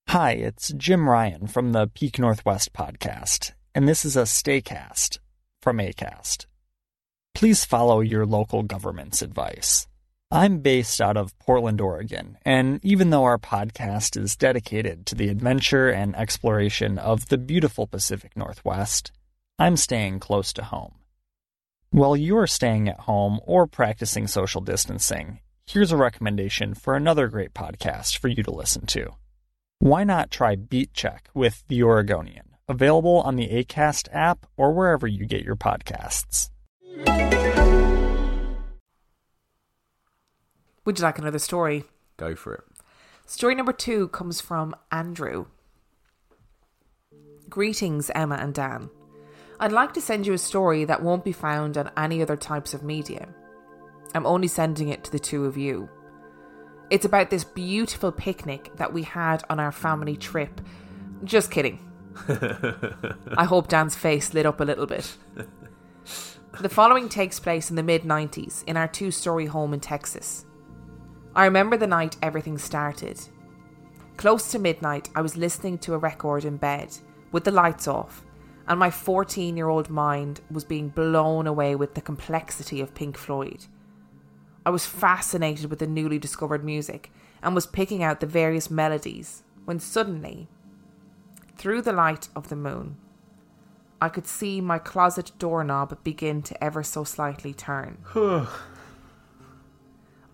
Hi, 0.09 0.31
it's 0.31 0.73
Jim 0.73 1.07
Ryan 1.07 1.47
from 1.47 1.71
the 1.71 1.87
Peak 1.87 2.19
Northwest 2.19 2.73
podcast, 2.73 3.53
and 3.73 3.87
this 3.87 4.03
is 4.03 4.17
a 4.17 4.23
Staycast 4.23 5.19
from 5.61 5.77
ACAST. 5.77 6.47
Please 7.33 7.63
follow 7.63 8.01
your 8.01 8.25
local 8.25 8.61
government's 8.61 9.21
advice. 9.21 9.87
I'm 10.29 10.59
based 10.59 10.99
out 10.99 11.17
of 11.17 11.37
Portland, 11.39 11.79
Oregon, 11.79 12.37
and 12.43 12.79
even 12.83 13.09
though 13.09 13.23
our 13.23 13.37
podcast 13.37 14.21
is 14.21 14.35
dedicated 14.35 15.05
to 15.05 15.15
the 15.15 15.29
adventure 15.29 15.89
and 15.89 16.15
exploration 16.15 16.97
of 16.97 17.29
the 17.29 17.37
beautiful 17.37 17.87
Pacific 17.87 18.35
Northwest, 18.35 19.11
I'm 19.59 19.77
staying 19.77 20.19
close 20.19 20.51
to 20.53 20.63
home. 20.63 20.95
While 21.93 22.15
you're 22.15 22.47
staying 22.47 22.87
at 22.87 23.01
home 23.01 23.41
or 23.45 23.67
practicing 23.67 24.25
social 24.25 24.61
distancing, 24.61 25.41
here's 25.65 25.91
a 25.91 25.97
recommendation 25.97 26.73
for 26.73 26.95
another 26.95 27.27
great 27.27 27.53
podcast 27.53 28.17
for 28.17 28.29
you 28.29 28.43
to 28.43 28.51
listen 28.51 28.85
to. 28.85 29.09
Why 29.79 30.05
not 30.05 30.31
try 30.31 30.55
Beat 30.55 30.93
Check 30.93 31.27
with 31.33 31.65
The 31.67 31.83
Oregonian, 31.83 32.55
available 32.69 33.19
on 33.19 33.35
the 33.35 33.49
ACAST 33.49 34.07
app 34.13 34.45
or 34.55 34.71
wherever 34.71 35.05
you 35.05 35.25
get 35.25 35.43
your 35.43 35.57
podcasts. 35.57 36.49
Would 40.85 40.97
you 40.97 41.03
like 41.03 41.19
another 41.19 41.39
story? 41.39 41.83
Go 42.15 42.35
for 42.35 42.53
it. 42.55 42.63
Story 43.25 43.53
number 43.53 43.73
two 43.73 44.07
comes 44.07 44.39
from 44.39 44.73
Andrew. 44.93 45.47
Greetings, 47.49 48.09
Emma 48.15 48.35
and 48.35 48.53
Dan. 48.53 48.89
I'd 49.61 49.71
like 49.71 49.93
to 49.93 50.01
send 50.01 50.25
you 50.25 50.33
a 50.33 50.39
story 50.39 50.85
that 50.85 51.03
won't 51.03 51.23
be 51.23 51.31
found 51.31 51.77
on 51.77 51.91
any 51.95 52.23
other 52.23 52.35
types 52.35 52.73
of 52.73 52.81
media. 52.81 53.27
I'm 54.15 54.25
only 54.25 54.47
sending 54.47 54.89
it 54.89 55.03
to 55.03 55.11
the 55.11 55.19
two 55.19 55.45
of 55.45 55.55
you. 55.55 55.87
It's 56.89 57.05
about 57.05 57.29
this 57.29 57.43
beautiful 57.43 58.11
picnic 58.11 58.71
that 58.77 58.91
we 58.91 59.03
had 59.03 59.43
on 59.51 59.59
our 59.59 59.71
family 59.71 60.17
trip. 60.17 60.61
Just 61.23 61.51
kidding. 61.51 61.79
I 63.37 63.45
hope 63.45 63.67
Dan's 63.67 63.95
face 63.95 64.33
lit 64.33 64.47
up 64.47 64.61
a 64.61 64.65
little 64.65 64.87
bit. 64.87 65.15
The 66.59 66.67
following 66.67 67.07
takes 67.07 67.39
place 67.39 67.69
in 67.69 67.75
the 67.75 67.83
mid 67.83 68.01
90s 68.01 68.63
in 68.65 68.77
our 68.77 68.87
two 68.87 69.11
story 69.11 69.45
home 69.45 69.75
in 69.75 69.79
Texas. 69.79 70.43
I 71.35 71.45
remember 71.45 71.77
the 71.77 71.85
night 71.85 72.17
everything 72.23 72.57
started. 72.57 73.21
Close 74.17 74.49
to 74.51 74.59
midnight, 74.59 75.09
I 75.15 75.21
was 75.21 75.37
listening 75.37 75.77
to 75.79 75.93
a 75.93 75.99
record 75.99 76.45
in 76.45 76.57
bed 76.57 76.97
with 77.31 77.43
the 77.43 77.51
lights 77.51 77.87
off, 77.87 78.25
and 78.67 78.79
my 78.79 78.89
14 78.89 79.57
year 79.57 79.69
old 79.69 79.89
mind 79.89 80.41
was 80.49 80.63
being 80.63 80.89
blown 80.89 81.47
away 81.47 81.75
with 81.75 81.93
the 81.95 82.01
complexity 82.01 82.81
of 82.81 82.93
Pink 82.93 83.17
Floyd. 83.17 83.65
I 84.65 84.69
was 84.69 84.85
fascinated 84.85 85.69
with 85.69 85.79
the 85.79 85.87
newly 85.87 86.19
discovered 86.19 86.63
music 86.63 87.11
and 87.41 87.55
was 87.55 87.65
picking 87.65 88.03
out 88.03 88.19
the 88.19 88.27
various 88.27 88.69
melodies 88.69 89.43
when 89.65 89.79
suddenly, 89.79 90.47
through 91.57 91.81
the 91.81 91.93
light 91.93 92.29
of 92.35 92.49
the 92.49 92.55
moon, 92.55 92.97
I 93.99 94.09
could 94.09 94.27
see 94.27 94.61
my 94.61 94.79
closet 94.79 95.31
doorknob 95.37 96.03
begin 96.03 96.41
to 96.43 96.63
ever 96.63 96.83
so 96.83 97.03
slightly 97.03 97.53
turn. 97.53 97.97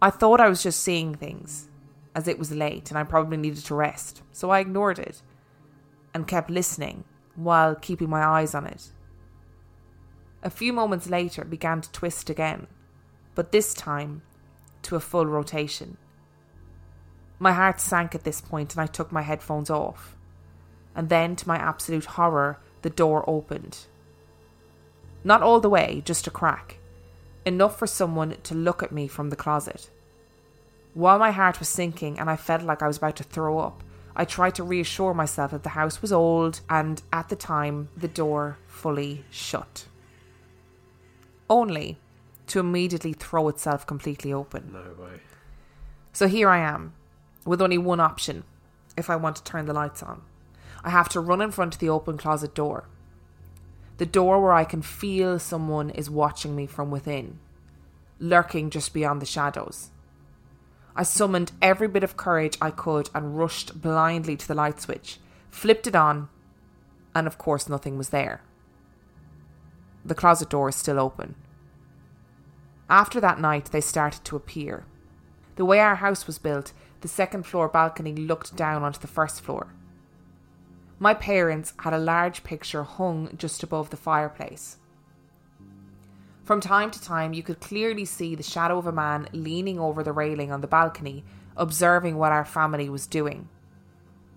I 0.02 0.10
thought 0.10 0.40
I 0.40 0.48
was 0.50 0.64
just 0.64 0.82
seeing 0.82 1.16
things, 1.16 1.70
as 2.16 2.28
it 2.28 2.40
was 2.40 2.52
late 2.52 2.90
and 2.90 2.98
I 2.98 3.04
probably 3.04 3.38
needed 3.38 3.66
to 3.66 3.76
rest, 3.76 4.22
so 4.32 4.50
I 4.50 4.60
ignored 4.60 5.00
it 5.00 5.22
and 6.14 6.28
kept 6.28 6.50
listening 6.50 7.04
while 7.38 7.76
keeping 7.76 8.10
my 8.10 8.22
eyes 8.22 8.54
on 8.54 8.66
it. 8.68 8.90
A 10.44 10.50
few 10.50 10.74
moments 10.74 11.10
later, 11.10 11.44
it 11.44 11.50
began 11.50 11.80
to 11.80 11.92
twist 11.94 12.30
again, 12.30 12.68
but 13.34 13.54
this 13.54 13.74
time 13.74 14.24
to 14.82 14.98
a 14.98 15.00
full 15.00 15.26
rotation. 15.26 15.96
My 17.40 17.54
heart 17.54 17.80
sank 17.80 18.14
at 18.14 18.26
this 18.26 18.42
point 18.42 18.74
and 18.74 18.82
I 18.82 18.88
took 18.88 19.14
my 19.14 19.22
headphones 19.22 19.70
off. 19.70 20.18
And 20.94 21.08
then, 21.08 21.36
to 21.38 21.48
my 21.48 21.58
absolute 21.58 22.06
horror, 22.06 22.60
the 22.82 22.90
door 22.90 23.24
opened. 23.30 23.86
Not 25.24 25.44
all 25.44 25.62
the 25.62 25.70
way, 25.70 26.02
just 26.04 26.28
a 26.28 26.32
crack 26.32 26.80
enough 27.48 27.80
for 27.80 27.88
someone 27.88 28.36
to 28.44 28.54
look 28.54 28.84
at 28.84 28.92
me 28.92 29.08
from 29.08 29.30
the 29.30 29.36
closet. 29.36 29.90
While 30.94 31.18
my 31.18 31.32
heart 31.32 31.60
was 31.60 31.70
sinking 31.70 32.20
and 32.20 32.30
I 32.30 32.36
felt 32.36 32.64
like 32.64 32.82
I 32.82 32.88
was 32.88 32.98
about 32.98 33.16
to 33.16 33.24
throw 33.24 33.60
up, 33.60 33.84
I 34.20 34.26
tried 34.26 34.56
to 34.56 34.64
reassure 34.64 35.14
myself 35.14 35.52
that 35.52 35.62
the 35.62 35.70
house 35.70 36.02
was 36.02 36.12
old 36.12 36.62
and 36.68 37.04
at 37.14 37.30
the 37.30 37.36
time 37.36 37.90
the 37.96 38.08
door 38.08 38.58
fully 38.66 39.24
shut. 39.30 39.86
Only 41.48 42.00
to 42.48 42.60
immediately 42.60 43.14
throw 43.14 43.48
itself 43.48 43.86
completely 43.86 44.34
open. 44.34 44.72
No 44.74 45.02
way. 45.02 45.22
So 46.14 46.28
here 46.28 46.50
I 46.50 46.58
am, 46.58 46.94
with 47.46 47.62
only 47.62 47.78
one 47.78 48.00
option 48.00 48.44
if 48.98 49.08
I 49.08 49.16
want 49.16 49.36
to 49.36 49.44
turn 49.44 49.68
the 49.68 49.74
lights 49.74 50.02
on. 50.02 50.24
I 50.84 50.90
have 50.90 51.10
to 51.10 51.20
run 51.20 51.40
in 51.40 51.52
front 51.52 51.76
of 51.76 51.80
the 51.80 51.90
open 51.90 52.18
closet 52.18 52.56
door. 52.56 52.86
The 53.98 54.08
door 54.08 54.42
where 54.42 54.54
I 54.54 54.64
can 54.64 54.82
feel 54.82 55.38
someone 55.38 55.92
is 55.92 56.10
watching 56.10 56.56
me 56.56 56.66
from 56.66 56.90
within, 56.90 57.38
lurking 58.20 58.72
just 58.72 58.96
beyond 58.96 59.22
the 59.22 59.28
shadows. 59.28 59.92
I 60.98 61.04
summoned 61.04 61.52
every 61.62 61.88
bit 61.88 62.04
of 62.04 62.18
courage 62.18 62.58
I 62.60 62.72
could 62.72 63.12
and 63.14 63.38
rushed 63.38 63.80
blindly 63.80 64.36
to 64.36 64.48
the 64.48 64.56
light 64.56 64.82
switch, 64.82 65.20
flipped 65.52 65.86
it 65.86 65.96
on, 65.96 66.28
and 67.14 67.28
of 67.28 67.38
course 67.38 67.70
nothing 67.70 68.00
was 68.00 68.10
there. 68.10 68.42
The 70.04 70.16
closet 70.16 70.50
door 70.50 70.70
is 70.70 70.76
still 70.76 71.00
open. 71.00 71.36
After 72.90 73.22
that 73.22 73.40
night, 73.40 73.66
they 73.66 73.82
started 73.82 74.26
to 74.26 74.36
appear. 74.36 74.86
The 75.56 75.66
way 75.66 75.80
our 75.80 75.98
house 75.98 76.26
was 76.26 76.40
built, 76.40 76.74
the 77.02 77.08
second 77.08 77.46
floor 77.46 77.68
balcony 77.68 78.16
looked 78.16 78.56
down 78.56 78.82
onto 78.82 79.00
the 79.00 79.08
first 79.08 79.42
floor. 79.42 79.68
My 80.98 81.14
parents 81.14 81.74
had 81.80 81.94
a 81.94 82.00
large 82.00 82.44
picture 82.44 82.84
hung 82.84 83.30
just 83.38 83.62
above 83.62 83.92
the 83.92 83.98
fireplace. 83.98 84.78
From 86.48 86.62
time 86.62 86.92
to 86.92 87.02
time, 87.02 87.34
you 87.34 87.44
could 87.44 87.60
clearly 87.60 88.06
see 88.06 88.34
the 88.34 88.42
shadow 88.42 88.78
of 88.78 88.88
a 88.88 88.92
man 88.94 89.28
leaning 89.34 89.82
over 89.82 90.02
the 90.02 90.14
railing 90.14 90.50
on 90.50 90.62
the 90.62 90.68
balcony, 90.68 91.26
observing 91.58 92.16
what 92.16 92.32
our 92.32 92.46
family 92.46 92.88
was 92.88 93.06
doing. 93.06 93.50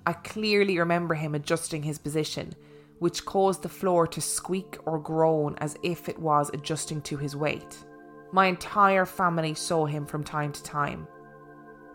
I 0.04 0.14
clearly 0.14 0.76
remember 0.76 1.14
him 1.14 1.36
adjusting 1.36 1.84
his 1.84 1.98
position, 1.98 2.54
which 2.98 3.24
caused 3.24 3.62
the 3.62 3.68
floor 3.68 4.08
to 4.08 4.20
squeak 4.20 4.76
or 4.86 4.98
groan 4.98 5.54
as 5.58 5.76
if 5.84 6.08
it 6.08 6.18
was 6.18 6.50
adjusting 6.52 7.00
to 7.02 7.16
his 7.16 7.36
weight. 7.36 7.78
My 8.32 8.46
entire 8.46 9.06
family 9.06 9.54
saw 9.54 9.86
him 9.86 10.04
from 10.04 10.24
time 10.24 10.50
to 10.50 10.62
time. 10.64 11.06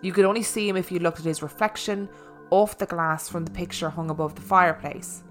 You 0.01 0.13
could 0.13 0.23
only 0.23 0.43
see 0.43 0.69
him 0.69 0.78
if 0.78 0.93
you 0.93 0.99
looked 0.99 1.19
at 1.19 1.25
his 1.25 1.43
reflection 1.43 2.08
off 2.51 2.78
the 2.78 2.86
glass 2.86 3.28
from 3.28 3.43
the 3.43 3.51
picture 3.51 3.89
hung 3.89 4.10
above 4.10 4.36
the 4.36 4.41
fireplace. 4.41 5.25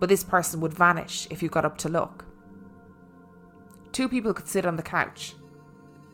But 0.00 0.08
this 0.08 0.24
person 0.24 0.62
would 0.62 0.72
vanish 0.72 1.28
if 1.28 1.42
you 1.42 1.50
got 1.50 1.66
up 1.66 1.76
to 1.78 1.90
look. 1.90 2.24
Two 3.94 4.08
people 4.08 4.34
could 4.34 4.48
sit 4.48 4.66
on 4.66 4.74
the 4.74 4.82
couch, 4.82 5.36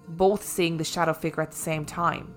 both 0.07 0.45
seeing 0.45 0.77
the 0.77 0.85
shadow 0.85 1.15
figure 1.15 1.43
at 1.43 1.51
the 1.51 1.57
same 1.57 1.87
time. 1.87 2.35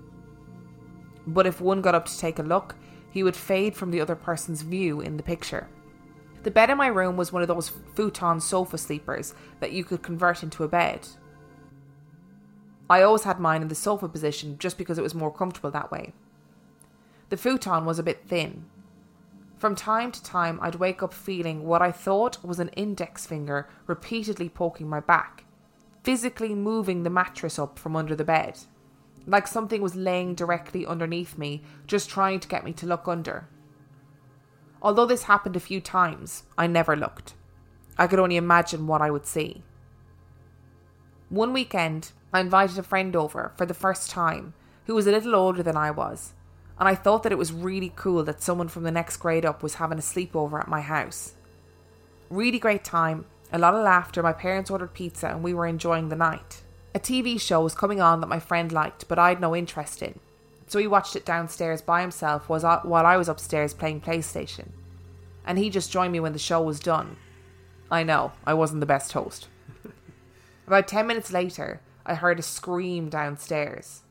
But 1.26 1.46
if 1.46 1.60
one 1.60 1.82
got 1.82 1.94
up 1.94 2.06
to 2.06 2.18
take 2.18 2.38
a 2.38 2.42
look, 2.42 2.76
he 3.10 3.22
would 3.22 3.36
fade 3.36 3.76
from 3.76 3.90
the 3.90 4.00
other 4.00 4.16
person's 4.16 4.62
view 4.62 5.02
in 5.02 5.18
the 5.18 5.22
picture. 5.22 5.68
The 6.44 6.50
bed 6.50 6.70
in 6.70 6.78
my 6.78 6.86
room 6.86 7.18
was 7.18 7.30
one 7.30 7.42
of 7.42 7.48
those 7.48 7.70
futon 7.94 8.40
sofa 8.40 8.78
sleepers 8.78 9.34
that 9.60 9.72
you 9.72 9.84
could 9.84 10.00
convert 10.00 10.42
into 10.42 10.64
a 10.64 10.68
bed. 10.68 11.06
I 12.88 13.02
always 13.02 13.24
had 13.24 13.38
mine 13.38 13.60
in 13.60 13.68
the 13.68 13.74
sofa 13.74 14.08
position 14.08 14.56
just 14.58 14.78
because 14.78 14.96
it 14.96 15.02
was 15.02 15.14
more 15.14 15.30
comfortable 15.30 15.70
that 15.72 15.92
way. 15.92 16.14
The 17.28 17.36
futon 17.36 17.84
was 17.84 17.98
a 17.98 18.02
bit 18.02 18.26
thin. 18.26 18.64
From 19.58 19.74
time 19.74 20.12
to 20.12 20.22
time, 20.22 20.58
I'd 20.60 20.74
wake 20.74 21.02
up 21.02 21.14
feeling 21.14 21.64
what 21.64 21.80
I 21.80 21.92
thought 21.92 22.44
was 22.44 22.58
an 22.58 22.68
index 22.70 23.26
finger 23.26 23.68
repeatedly 23.86 24.48
poking 24.48 24.88
my 24.88 25.00
back, 25.00 25.44
physically 26.02 26.54
moving 26.54 27.02
the 27.02 27.10
mattress 27.10 27.58
up 27.58 27.78
from 27.78 27.96
under 27.96 28.14
the 28.14 28.24
bed, 28.24 28.58
like 29.26 29.46
something 29.46 29.80
was 29.80 29.94
laying 29.94 30.34
directly 30.34 30.84
underneath 30.84 31.38
me, 31.38 31.62
just 31.86 32.10
trying 32.10 32.40
to 32.40 32.48
get 32.48 32.64
me 32.64 32.72
to 32.74 32.86
look 32.86 33.08
under. 33.08 33.48
Although 34.82 35.06
this 35.06 35.22
happened 35.22 35.56
a 35.56 35.60
few 35.60 35.80
times, 35.80 36.42
I 36.58 36.66
never 36.66 36.94
looked. 36.94 37.34
I 37.96 38.06
could 38.06 38.18
only 38.18 38.36
imagine 38.36 38.86
what 38.86 39.00
I 39.00 39.10
would 39.10 39.24
see. 39.24 39.62
One 41.30 41.52
weekend, 41.52 42.12
I 42.32 42.40
invited 42.40 42.78
a 42.78 42.82
friend 42.82 43.16
over 43.16 43.52
for 43.56 43.64
the 43.64 43.72
first 43.72 44.10
time 44.10 44.52
who 44.86 44.94
was 44.94 45.06
a 45.06 45.10
little 45.10 45.34
older 45.34 45.62
than 45.62 45.76
I 45.76 45.90
was, 45.90 46.34
and 46.78 46.88
I 46.88 46.94
thought 46.94 47.22
that 47.22 47.32
it 47.32 47.38
was 47.38 47.52
really 47.52 47.92
cool 47.94 48.24
that 48.24 48.42
someone 48.42 48.68
from 48.68 48.82
the 48.82 48.90
next 48.90 49.18
grade 49.18 49.44
up 49.44 49.62
was 49.62 49.74
having 49.74 49.98
a 49.98 50.02
sleepover 50.02 50.60
at 50.60 50.68
my 50.68 50.80
house. 50.80 51.34
Really 52.30 52.58
great 52.58 52.84
time, 52.84 53.26
a 53.52 53.58
lot 53.58 53.74
of 53.74 53.84
laughter, 53.84 54.22
my 54.22 54.32
parents 54.32 54.70
ordered 54.70 54.94
pizza, 54.94 55.28
and 55.28 55.42
we 55.42 55.54
were 55.54 55.66
enjoying 55.66 56.08
the 56.08 56.16
night. 56.16 56.62
A 56.94 56.98
TV 57.00 57.40
show 57.40 57.62
was 57.62 57.74
coming 57.74 58.00
on 58.00 58.20
that 58.20 58.28
my 58.28 58.40
friend 58.40 58.72
liked, 58.72 59.06
but 59.08 59.18
I 59.18 59.28
had 59.28 59.40
no 59.40 59.54
interest 59.54 60.02
in, 60.02 60.18
so 60.66 60.78
he 60.78 60.86
watched 60.86 61.14
it 61.14 61.24
downstairs 61.24 61.82
by 61.82 62.00
himself 62.00 62.48
while 62.48 63.06
I 63.06 63.16
was 63.16 63.28
upstairs 63.28 63.74
playing 63.74 64.00
PlayStation. 64.00 64.70
And 65.46 65.58
he 65.58 65.70
just 65.70 65.92
joined 65.92 66.12
me 66.12 66.20
when 66.20 66.32
the 66.32 66.38
show 66.38 66.60
was 66.62 66.80
done. 66.80 67.16
I 67.90 68.02
know, 68.02 68.32
I 68.44 68.54
wasn't 68.54 68.80
the 68.80 68.86
best 68.86 69.12
host. 69.12 69.48
About 70.66 70.88
10 70.88 71.06
minutes 71.06 71.32
later, 71.32 71.80
I 72.06 72.14
heard 72.14 72.38
a 72.38 72.42
scream 72.42 73.08
downstairs. 73.08 74.02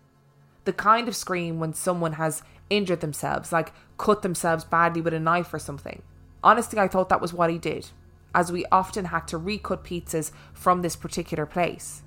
The 0.65 0.73
kind 0.73 1.08
of 1.08 1.15
scream 1.15 1.60
when 1.60 1.73
someone 1.73 2.13
has 2.13 2.41
injured 2.69 3.02
themselves, 3.02 3.52
like 3.52 3.73
cut 3.97 4.21
themselves 4.21 4.63
badly 4.63 5.02
with 5.02 5.13
a 5.13 5.19
knife 5.19 5.54
or 5.54 5.60
something. 5.60 6.02
Honestly, 6.43 6.80
I 6.80 6.88
thought 6.88 7.10
that 7.10 7.21
was 7.21 7.34
what 7.34 7.49
he 7.49 7.58
did, 7.58 7.89
as 8.34 8.52
we 8.52 8.65
often 8.71 9.06
had 9.06 9.28
to 9.30 9.38
recut 9.38 9.84
pizzas 9.84 10.32
from 10.54 10.82
this 10.82 10.95
particular 10.95 11.45
place. 11.45 12.02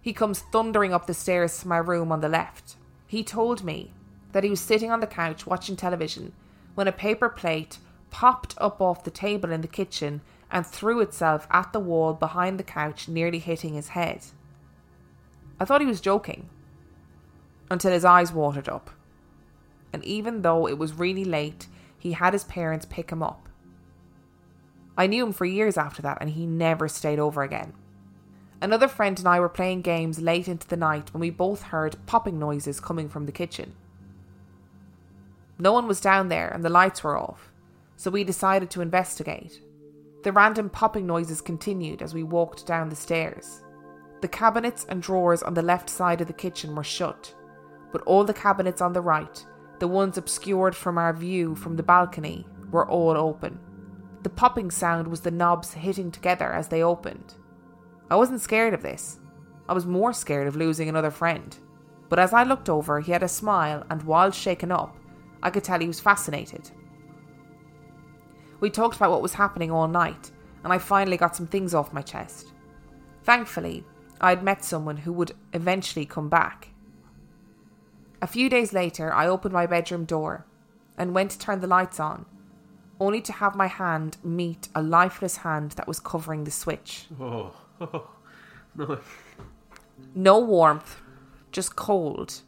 He 0.00 0.12
comes 0.12 0.40
thundering 0.40 0.92
up 0.92 1.06
the 1.06 1.14
stairs 1.14 1.60
to 1.60 1.68
my 1.68 1.78
room 1.78 2.12
on 2.12 2.20
the 2.20 2.28
left. 2.28 2.76
He 3.06 3.22
told 3.22 3.64
me 3.64 3.92
that 4.32 4.44
he 4.44 4.50
was 4.50 4.60
sitting 4.60 4.90
on 4.90 5.00
the 5.00 5.06
couch 5.06 5.46
watching 5.46 5.76
television 5.76 6.32
when 6.74 6.88
a 6.88 6.92
paper 6.92 7.28
plate 7.28 7.78
popped 8.10 8.54
up 8.58 8.80
off 8.80 9.04
the 9.04 9.10
table 9.10 9.50
in 9.50 9.60
the 9.60 9.68
kitchen 9.68 10.20
and 10.50 10.66
threw 10.66 11.00
itself 11.00 11.46
at 11.50 11.72
the 11.72 11.80
wall 11.80 12.14
behind 12.14 12.58
the 12.58 12.64
couch, 12.64 13.08
nearly 13.08 13.38
hitting 13.38 13.74
his 13.74 13.88
head. 13.88 14.24
I 15.60 15.64
thought 15.64 15.80
he 15.80 15.86
was 15.86 16.00
joking 16.00 16.48
until 17.70 17.92
his 17.92 18.04
eyes 18.04 18.32
watered 18.32 18.68
up. 18.68 18.90
And 19.92 20.04
even 20.04 20.42
though 20.42 20.66
it 20.66 20.78
was 20.78 20.92
really 20.94 21.24
late, 21.24 21.66
he 21.98 22.12
had 22.12 22.32
his 22.32 22.44
parents 22.44 22.86
pick 22.88 23.10
him 23.10 23.22
up. 23.22 23.48
I 24.96 25.06
knew 25.06 25.24
him 25.24 25.32
for 25.32 25.44
years 25.44 25.76
after 25.76 26.02
that, 26.02 26.18
and 26.20 26.30
he 26.30 26.46
never 26.46 26.88
stayed 26.88 27.18
over 27.18 27.42
again. 27.42 27.72
Another 28.60 28.88
friend 28.88 29.16
and 29.18 29.28
I 29.28 29.38
were 29.38 29.48
playing 29.48 29.82
games 29.82 30.20
late 30.20 30.48
into 30.48 30.66
the 30.66 30.76
night 30.76 31.12
when 31.14 31.20
we 31.20 31.30
both 31.30 31.62
heard 31.62 31.96
popping 32.06 32.38
noises 32.38 32.80
coming 32.80 33.08
from 33.08 33.26
the 33.26 33.32
kitchen. 33.32 33.74
No 35.58 35.72
one 35.72 35.86
was 35.86 36.00
down 36.00 36.28
there 36.28 36.48
and 36.48 36.64
the 36.64 36.68
lights 36.68 37.04
were 37.04 37.16
off, 37.16 37.52
so 37.96 38.10
we 38.10 38.24
decided 38.24 38.70
to 38.70 38.80
investigate. 38.80 39.60
The 40.24 40.32
random 40.32 40.70
popping 40.70 41.06
noises 41.06 41.40
continued 41.40 42.02
as 42.02 42.14
we 42.14 42.24
walked 42.24 42.66
down 42.66 42.88
the 42.88 42.96
stairs. 42.96 43.62
The 44.20 44.28
cabinets 44.28 44.84
and 44.88 45.00
drawers 45.00 45.44
on 45.44 45.54
the 45.54 45.62
left 45.62 45.88
side 45.88 46.20
of 46.20 46.26
the 46.26 46.32
kitchen 46.32 46.74
were 46.74 46.82
shut, 46.82 47.32
but 47.92 48.02
all 48.02 48.24
the 48.24 48.34
cabinets 48.34 48.80
on 48.80 48.92
the 48.92 49.00
right, 49.00 49.44
the 49.78 49.88
ones 49.88 50.18
obscured 50.18 50.74
from 50.74 50.98
our 50.98 51.12
view 51.12 51.54
from 51.54 51.76
the 51.76 51.82
balcony, 51.82 52.46
were 52.70 52.88
all 52.88 53.16
open. 53.16 53.58
The 54.22 54.30
popping 54.30 54.70
sound 54.70 55.08
was 55.08 55.20
the 55.20 55.30
knobs 55.30 55.72
hitting 55.72 56.10
together 56.10 56.52
as 56.52 56.68
they 56.68 56.82
opened. 56.82 57.34
I 58.10 58.16
wasn't 58.16 58.40
scared 58.40 58.74
of 58.74 58.82
this. 58.82 59.20
I 59.68 59.72
was 59.72 59.86
more 59.86 60.12
scared 60.12 60.48
of 60.48 60.56
losing 60.56 60.88
another 60.88 61.10
friend. 61.10 61.56
But 62.08 62.18
as 62.18 62.32
I 62.32 62.42
looked 62.42 62.68
over, 62.68 63.00
he 63.00 63.12
had 63.12 63.22
a 63.22 63.28
smile, 63.28 63.84
and 63.90 64.02
while 64.02 64.30
shaken 64.30 64.72
up, 64.72 64.96
I 65.42 65.50
could 65.50 65.62
tell 65.62 65.78
he 65.78 65.86
was 65.86 66.00
fascinated. 66.00 66.70
We 68.60 68.70
talked 68.70 68.96
about 68.96 69.10
what 69.10 69.22
was 69.22 69.34
happening 69.34 69.70
all 69.70 69.86
night, 69.86 70.32
and 70.64 70.72
I 70.72 70.78
finally 70.78 71.16
got 71.16 71.36
some 71.36 71.46
things 71.46 71.74
off 71.74 71.92
my 71.92 72.02
chest. 72.02 72.52
Thankfully, 73.22 73.84
I 74.20 74.30
had 74.30 74.42
met 74.42 74.64
someone 74.64 74.96
who 74.96 75.12
would 75.12 75.32
eventually 75.52 76.06
come 76.06 76.28
back. 76.28 76.70
A 78.20 78.26
few 78.26 78.48
days 78.48 78.72
later, 78.72 79.12
I 79.12 79.28
opened 79.28 79.54
my 79.54 79.66
bedroom 79.66 80.04
door 80.04 80.44
and 80.96 81.14
went 81.14 81.30
to 81.32 81.38
turn 81.38 81.60
the 81.60 81.66
lights 81.68 82.00
on, 82.00 82.26
only 82.98 83.20
to 83.22 83.32
have 83.32 83.54
my 83.54 83.68
hand 83.68 84.16
meet 84.24 84.68
a 84.74 84.82
lifeless 84.82 85.38
hand 85.38 85.72
that 85.72 85.86
was 85.86 86.00
covering 86.00 86.44
the 86.44 86.50
switch. 86.50 87.06
Oh, 87.20 87.52
oh 87.80 88.10
no. 88.76 88.98
No 90.14 90.38
warmth, 90.38 91.00
just 91.52 91.76
cold 91.76 92.42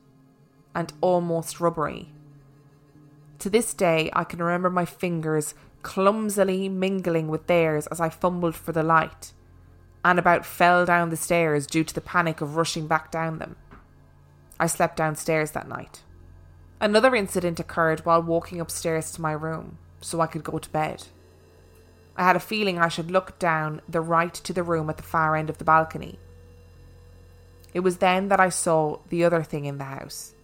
and 0.74 0.92
almost 1.00 1.60
rubbery. 1.60 2.12
To 3.38 3.50
this 3.50 3.72
day, 3.72 4.10
I 4.12 4.24
can 4.24 4.42
remember 4.42 4.70
my 4.70 4.84
fingers 4.84 5.54
clumsily 5.82 6.68
mingling 6.68 7.28
with 7.28 7.46
theirs 7.46 7.86
as 7.86 8.00
I 8.00 8.08
fumbled 8.08 8.54
for 8.54 8.72
the 8.72 8.82
light, 8.82 9.32
and 10.04 10.18
about 10.18 10.44
fell 10.44 10.84
down 10.84 11.10
the 11.10 11.16
stairs 11.16 11.66
due 11.66 11.84
to 11.84 11.94
the 11.94 12.00
panic 12.00 12.40
of 12.40 12.56
rushing 12.56 12.86
back 12.86 13.10
down 13.10 13.38
them. 13.38 13.56
I 14.60 14.66
slept 14.66 14.96
downstairs 14.96 15.52
that 15.52 15.68
night. 15.68 16.02
Another 16.82 17.14
incident 17.14 17.58
occurred 17.58 18.04
while 18.04 18.22
walking 18.22 18.60
upstairs 18.60 19.10
to 19.12 19.22
my 19.22 19.32
room 19.32 19.78
so 20.02 20.20
I 20.20 20.26
could 20.26 20.44
go 20.44 20.58
to 20.58 20.70
bed. 20.70 21.06
I 22.14 22.24
had 22.24 22.36
a 22.36 22.40
feeling 22.40 22.78
I 22.78 22.88
should 22.88 23.10
look 23.10 23.38
down 23.38 23.80
the 23.88 24.02
right 24.02 24.34
to 24.34 24.52
the 24.52 24.62
room 24.62 24.90
at 24.90 24.98
the 24.98 25.02
far 25.02 25.34
end 25.34 25.48
of 25.48 25.56
the 25.56 25.64
balcony. 25.64 26.18
It 27.72 27.80
was 27.80 27.98
then 27.98 28.28
that 28.28 28.38
I 28.38 28.50
saw 28.50 28.98
the 29.08 29.24
other 29.24 29.42
thing 29.42 29.64
in 29.64 29.78
the 29.78 29.84
house. 29.84 30.34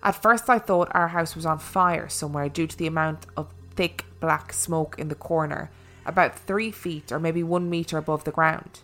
At 0.00 0.22
first, 0.22 0.48
I 0.48 0.60
thought 0.60 0.94
our 0.94 1.08
house 1.08 1.34
was 1.34 1.46
on 1.46 1.58
fire 1.58 2.08
somewhere 2.08 2.48
due 2.48 2.68
to 2.68 2.76
the 2.76 2.86
amount 2.86 3.26
of 3.36 3.48
thick 3.74 4.04
black 4.20 4.52
smoke 4.52 4.96
in 4.98 5.08
the 5.08 5.16
corner, 5.16 5.70
about 6.06 6.38
three 6.38 6.70
feet 6.70 7.10
or 7.10 7.18
maybe 7.18 7.42
one 7.42 7.68
metre 7.68 7.98
above 7.98 8.22
the 8.22 8.30
ground. 8.30 8.82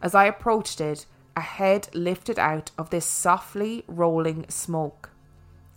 As 0.00 0.14
I 0.14 0.24
approached 0.24 0.80
it, 0.80 1.04
a 1.36 1.40
head 1.40 1.88
lifted 1.94 2.38
out 2.38 2.70
of 2.78 2.90
this 2.90 3.06
softly 3.06 3.84
rolling 3.86 4.46
smoke, 4.48 5.10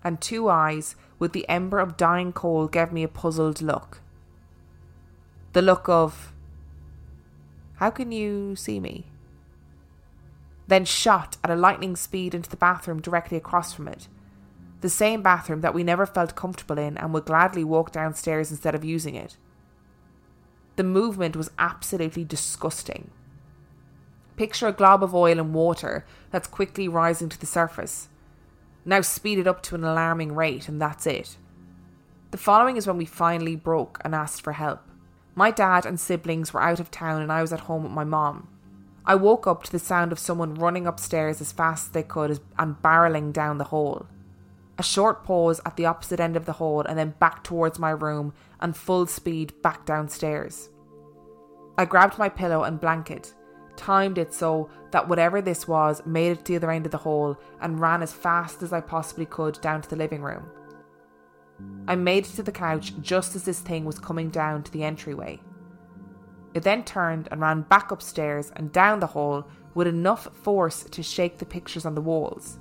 and 0.03 0.19
two 0.19 0.49
eyes 0.49 0.95
with 1.19 1.33
the 1.33 1.47
ember 1.47 1.79
of 1.79 1.97
dying 1.97 2.33
coal 2.33 2.67
gave 2.67 2.91
me 2.91 3.03
a 3.03 3.07
puzzled 3.07 3.61
look. 3.61 4.01
The 5.53 5.61
look 5.61 5.87
of, 5.87 6.33
How 7.75 7.89
can 7.89 8.11
you 8.11 8.55
see 8.55 8.79
me? 8.79 9.05
Then 10.67 10.85
shot 10.85 11.37
at 11.43 11.51
a 11.51 11.55
lightning 11.55 11.95
speed 11.95 12.33
into 12.33 12.49
the 12.49 12.57
bathroom 12.57 13.01
directly 13.01 13.37
across 13.37 13.73
from 13.73 13.87
it, 13.87 14.07
the 14.81 14.89
same 14.89 15.21
bathroom 15.21 15.61
that 15.61 15.73
we 15.73 15.83
never 15.83 16.05
felt 16.05 16.35
comfortable 16.35 16.77
in 16.77 16.97
and 16.97 17.13
would 17.13 17.25
gladly 17.25 17.63
walk 17.63 17.91
downstairs 17.91 18.51
instead 18.51 18.75
of 18.75 18.83
using 18.83 19.15
it. 19.15 19.37
The 20.75 20.83
movement 20.83 21.35
was 21.35 21.51
absolutely 21.57 22.25
disgusting. 22.25 23.11
Picture 24.35 24.67
a 24.67 24.71
glob 24.71 25.03
of 25.03 25.13
oil 25.13 25.39
and 25.39 25.53
water 25.53 26.05
that's 26.31 26.47
quickly 26.47 26.87
rising 26.87 27.29
to 27.29 27.39
the 27.39 27.45
surface. 27.45 28.09
Now 28.85 29.01
speed 29.01 29.39
it 29.39 29.47
up 29.47 29.61
to 29.63 29.75
an 29.75 29.83
alarming 29.83 30.35
rate, 30.35 30.67
and 30.67 30.81
that's 30.81 31.05
it. 31.05 31.37
The 32.31 32.37
following 32.37 32.77
is 32.77 32.87
when 32.87 32.97
we 32.97 33.05
finally 33.05 33.55
broke 33.55 33.99
and 34.03 34.15
asked 34.15 34.41
for 34.41 34.53
help. 34.53 34.81
My 35.35 35.51
dad 35.51 35.85
and 35.85 35.99
siblings 35.99 36.53
were 36.53 36.61
out 36.61 36.79
of 36.79 36.91
town, 36.91 37.21
and 37.21 37.31
I 37.31 37.41
was 37.41 37.53
at 37.53 37.61
home 37.61 37.83
with 37.83 37.91
my 37.91 38.03
mom. 38.03 38.47
I 39.05 39.15
woke 39.15 39.47
up 39.47 39.63
to 39.63 39.71
the 39.71 39.79
sound 39.79 40.11
of 40.11 40.19
someone 40.19 40.55
running 40.55 40.87
upstairs 40.87 41.41
as 41.41 41.51
fast 41.51 41.87
as 41.87 41.91
they 41.91 42.03
could 42.03 42.39
and 42.57 42.81
barreling 42.81 43.33
down 43.33 43.57
the 43.57 43.65
hall. 43.65 44.07
A 44.77 44.83
short 44.83 45.23
pause 45.23 45.59
at 45.65 45.75
the 45.75 45.85
opposite 45.85 46.19
end 46.19 46.35
of 46.35 46.45
the 46.45 46.53
hall 46.53 46.81
and 46.81 46.97
then 46.97 47.13
back 47.19 47.43
towards 47.43 47.77
my 47.77 47.91
room 47.91 48.33
and 48.59 48.75
full 48.75 49.05
speed 49.05 49.53
back 49.61 49.85
downstairs. 49.85 50.69
I 51.77 51.85
grabbed 51.85 52.17
my 52.17 52.29
pillow 52.29 52.63
and 52.63 52.79
blanket, 52.79 53.33
timed 53.75 54.17
it 54.17 54.33
so 54.33 54.69
that 54.91 55.07
whatever 55.07 55.41
this 55.41 55.67
was 55.67 56.01
made 56.05 56.31
it 56.31 56.45
to 56.45 56.51
the 56.51 56.55
other 56.57 56.71
end 56.71 56.85
of 56.85 56.91
the 56.91 56.97
hall 56.97 57.37
and 57.61 57.79
ran 57.79 58.01
as 58.01 58.13
fast 58.13 58.61
as 58.61 58.73
I 58.73 58.81
possibly 58.81 59.25
could 59.25 59.59
down 59.61 59.81
to 59.81 59.89
the 59.89 59.95
living 59.95 60.21
room. 60.21 60.49
I 61.87 61.95
made 61.95 62.25
it 62.25 62.35
to 62.35 62.43
the 62.43 62.51
couch 62.51 62.93
just 63.01 63.35
as 63.35 63.43
this 63.43 63.59
thing 63.59 63.85
was 63.85 63.99
coming 63.99 64.29
down 64.29 64.63
to 64.63 64.71
the 64.71 64.83
entryway. 64.83 65.41
It 66.53 66.63
then 66.63 66.83
turned 66.83 67.27
and 67.31 67.41
ran 67.41 67.61
back 67.61 67.91
upstairs 67.91 68.51
and 68.55 68.71
down 68.71 68.99
the 68.99 69.07
hall 69.07 69.47
with 69.73 69.87
enough 69.87 70.27
force 70.35 70.83
to 70.83 71.01
shake 71.01 71.39
the 71.39 71.45
pictures 71.45 71.85
on 71.85 71.95
the 71.95 72.01
walls. 72.01 72.59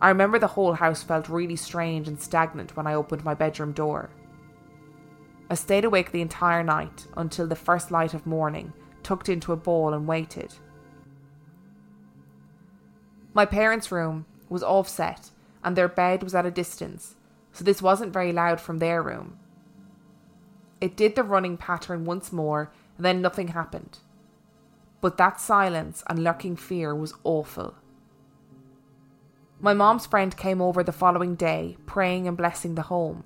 I 0.00 0.08
remember 0.08 0.38
the 0.38 0.46
whole 0.46 0.74
house 0.74 1.02
felt 1.02 1.28
really 1.28 1.56
strange 1.56 2.06
and 2.06 2.20
stagnant 2.20 2.76
when 2.76 2.86
I 2.86 2.94
opened 2.94 3.24
my 3.24 3.34
bedroom 3.34 3.72
door. 3.72 4.10
I 5.50 5.54
stayed 5.54 5.84
awake 5.84 6.12
the 6.12 6.20
entire 6.20 6.62
night 6.62 7.06
until 7.16 7.46
the 7.46 7.56
first 7.56 7.90
light 7.90 8.14
of 8.14 8.26
morning, 8.26 8.72
tucked 9.08 9.30
into 9.30 9.52
a 9.52 9.56
ball 9.56 9.94
and 9.94 10.06
waited. 10.06 10.52
My 13.32 13.46
parents' 13.46 13.90
room 13.90 14.26
was 14.50 14.62
offset 14.62 15.30
and 15.64 15.74
their 15.74 15.88
bed 15.88 16.22
was 16.22 16.34
at 16.34 16.44
a 16.44 16.50
distance, 16.50 17.16
so 17.50 17.64
this 17.64 17.80
wasn't 17.80 18.12
very 18.12 18.32
loud 18.32 18.60
from 18.60 18.78
their 18.78 19.02
room. 19.02 19.38
It 20.78 20.94
did 20.94 21.16
the 21.16 21.22
running 21.22 21.56
pattern 21.56 22.04
once 22.04 22.32
more, 22.32 22.70
and 22.98 23.06
then 23.06 23.22
nothing 23.22 23.48
happened. 23.48 23.98
But 25.00 25.16
that 25.16 25.40
silence 25.40 26.04
and 26.06 26.22
lurking 26.22 26.56
fear 26.56 26.94
was 26.94 27.14
awful. 27.24 27.76
My 29.58 29.72
mom's 29.72 30.04
friend 30.04 30.36
came 30.36 30.60
over 30.60 30.84
the 30.84 30.92
following 30.92 31.34
day, 31.34 31.78
praying 31.86 32.28
and 32.28 32.36
blessing 32.36 32.74
the 32.74 32.82
home. 32.82 33.24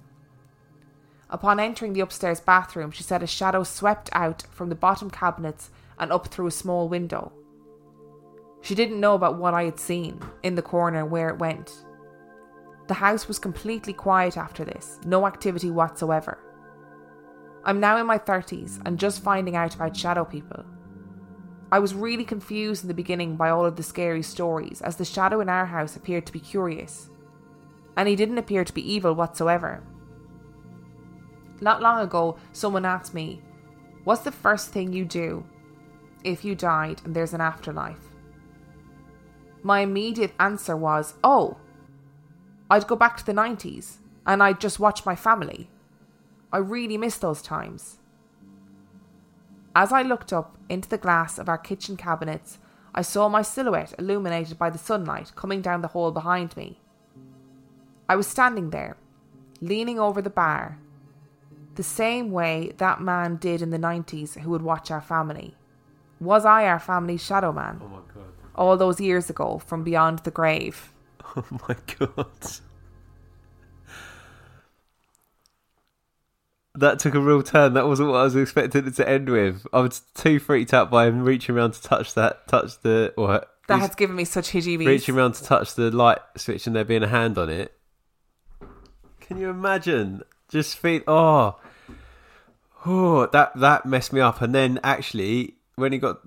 Upon 1.32 1.58
entering 1.58 1.94
the 1.94 2.00
upstairs 2.00 2.40
bathroom, 2.40 2.90
she 2.90 3.02
said 3.02 3.22
a 3.22 3.26
shadow 3.26 3.62
swept 3.62 4.10
out 4.12 4.44
from 4.50 4.68
the 4.68 4.74
bottom 4.74 5.08
cabinets 5.08 5.70
and 5.98 6.12
up 6.12 6.28
through 6.28 6.46
a 6.46 6.50
small 6.50 6.90
window. 6.90 7.32
She 8.60 8.74
didn't 8.74 9.00
know 9.00 9.14
about 9.14 9.38
what 9.38 9.54
I 9.54 9.64
had 9.64 9.80
seen 9.80 10.20
in 10.42 10.54
the 10.54 10.62
corner 10.62 11.06
where 11.06 11.30
it 11.30 11.38
went. 11.38 11.86
The 12.86 12.94
house 12.94 13.28
was 13.28 13.38
completely 13.38 13.94
quiet 13.94 14.36
after 14.36 14.62
this, 14.62 15.00
no 15.06 15.26
activity 15.26 15.70
whatsoever. 15.70 16.38
I'm 17.64 17.80
now 17.80 17.96
in 17.96 18.06
my 18.06 18.18
30s 18.18 18.82
and 18.84 18.98
just 18.98 19.22
finding 19.22 19.56
out 19.56 19.74
about 19.74 19.96
shadow 19.96 20.26
people. 20.26 20.66
I 21.70 21.78
was 21.78 21.94
really 21.94 22.24
confused 22.24 22.84
in 22.84 22.88
the 22.88 22.94
beginning 22.94 23.36
by 23.36 23.48
all 23.48 23.64
of 23.64 23.76
the 23.76 23.82
scary 23.82 24.22
stories, 24.22 24.82
as 24.82 24.96
the 24.96 25.06
shadow 25.06 25.40
in 25.40 25.48
our 25.48 25.64
house 25.64 25.96
appeared 25.96 26.26
to 26.26 26.32
be 26.32 26.40
curious. 26.40 27.08
And 27.96 28.06
he 28.06 28.16
didn't 28.16 28.36
appear 28.36 28.64
to 28.64 28.74
be 28.74 28.92
evil 28.92 29.14
whatsoever. 29.14 29.82
Not 31.62 31.80
long 31.80 32.00
ago, 32.00 32.38
someone 32.52 32.84
asked 32.84 33.14
me, 33.14 33.40
What's 34.02 34.22
the 34.22 34.32
first 34.32 34.70
thing 34.70 34.92
you 34.92 35.04
do 35.04 35.44
if 36.24 36.44
you 36.44 36.56
died 36.56 37.00
and 37.04 37.14
there's 37.14 37.34
an 37.34 37.40
afterlife? 37.40 38.10
My 39.62 39.80
immediate 39.80 40.32
answer 40.40 40.76
was, 40.76 41.14
Oh, 41.22 41.58
I'd 42.68 42.88
go 42.88 42.96
back 42.96 43.16
to 43.18 43.24
the 43.24 43.32
90s 43.32 43.98
and 44.26 44.42
I'd 44.42 44.60
just 44.60 44.80
watch 44.80 45.06
my 45.06 45.14
family. 45.14 45.70
I 46.52 46.58
really 46.58 46.98
miss 46.98 47.16
those 47.18 47.40
times. 47.40 47.98
As 49.76 49.92
I 49.92 50.02
looked 50.02 50.32
up 50.32 50.58
into 50.68 50.88
the 50.88 50.98
glass 50.98 51.38
of 51.38 51.48
our 51.48 51.58
kitchen 51.58 51.96
cabinets, 51.96 52.58
I 52.92 53.02
saw 53.02 53.28
my 53.28 53.42
silhouette 53.42 53.94
illuminated 54.00 54.58
by 54.58 54.68
the 54.68 54.78
sunlight 54.78 55.30
coming 55.36 55.62
down 55.62 55.80
the 55.80 55.88
hall 55.88 56.10
behind 56.10 56.56
me. 56.56 56.80
I 58.08 58.16
was 58.16 58.26
standing 58.26 58.70
there, 58.70 58.96
leaning 59.60 60.00
over 60.00 60.20
the 60.20 60.28
bar, 60.28 60.80
the 61.74 61.82
same 61.82 62.30
way 62.30 62.72
that 62.78 63.00
man 63.00 63.36
did 63.36 63.62
in 63.62 63.70
the 63.70 63.78
90s 63.78 64.38
who 64.38 64.50
would 64.50 64.62
watch 64.62 64.90
our 64.90 65.00
family. 65.00 65.56
Was 66.20 66.44
I 66.44 66.66
our 66.66 66.78
family's 66.78 67.24
shadow 67.24 67.52
man? 67.52 67.80
Oh 67.82 67.88
my 67.88 67.96
god. 68.14 68.32
All 68.54 68.76
those 68.76 69.00
years 69.00 69.30
ago 69.30 69.58
from 69.66 69.82
beyond 69.82 70.20
the 70.20 70.30
grave. 70.30 70.92
Oh 71.34 71.44
my 71.66 71.76
god. 71.98 72.26
That 76.74 76.98
took 76.98 77.14
a 77.14 77.20
real 77.20 77.42
turn. 77.42 77.72
That 77.72 77.86
wasn't 77.86 78.10
what 78.10 78.18
I 78.18 78.24
was 78.24 78.36
expecting 78.36 78.86
it 78.86 78.94
to 78.96 79.08
end 79.08 79.30
with. 79.30 79.66
I 79.72 79.80
was 79.80 80.00
too 80.14 80.38
freaked 80.38 80.74
out 80.74 80.90
by 80.90 81.06
him 81.06 81.22
reaching 81.22 81.54
around 81.56 81.72
to 81.72 81.82
touch 81.82 82.12
that, 82.14 82.48
touch 82.48 82.80
the, 82.82 83.14
or 83.16 83.44
That 83.68 83.80
has 83.80 83.94
given 83.94 84.16
me 84.16 84.24
such 84.24 84.50
heebie 84.50 84.86
reaching 84.86 85.16
around 85.16 85.34
to 85.34 85.44
touch 85.44 85.74
the 85.74 85.90
light 85.90 86.18
switch 86.36 86.66
and 86.66 86.76
there 86.76 86.84
being 86.84 87.02
a 87.02 87.08
hand 87.08 87.38
on 87.38 87.48
it. 87.48 87.72
Can 89.20 89.38
you 89.38 89.48
imagine? 89.48 90.22
Just 90.52 90.76
feel, 90.76 91.00
oh, 91.08 91.56
oh, 92.84 93.26
that 93.26 93.56
that 93.56 93.86
messed 93.86 94.12
me 94.12 94.20
up. 94.20 94.42
And 94.42 94.54
then 94.54 94.78
actually, 94.84 95.54
when 95.76 95.92
he 95.92 95.98
got, 95.98 96.20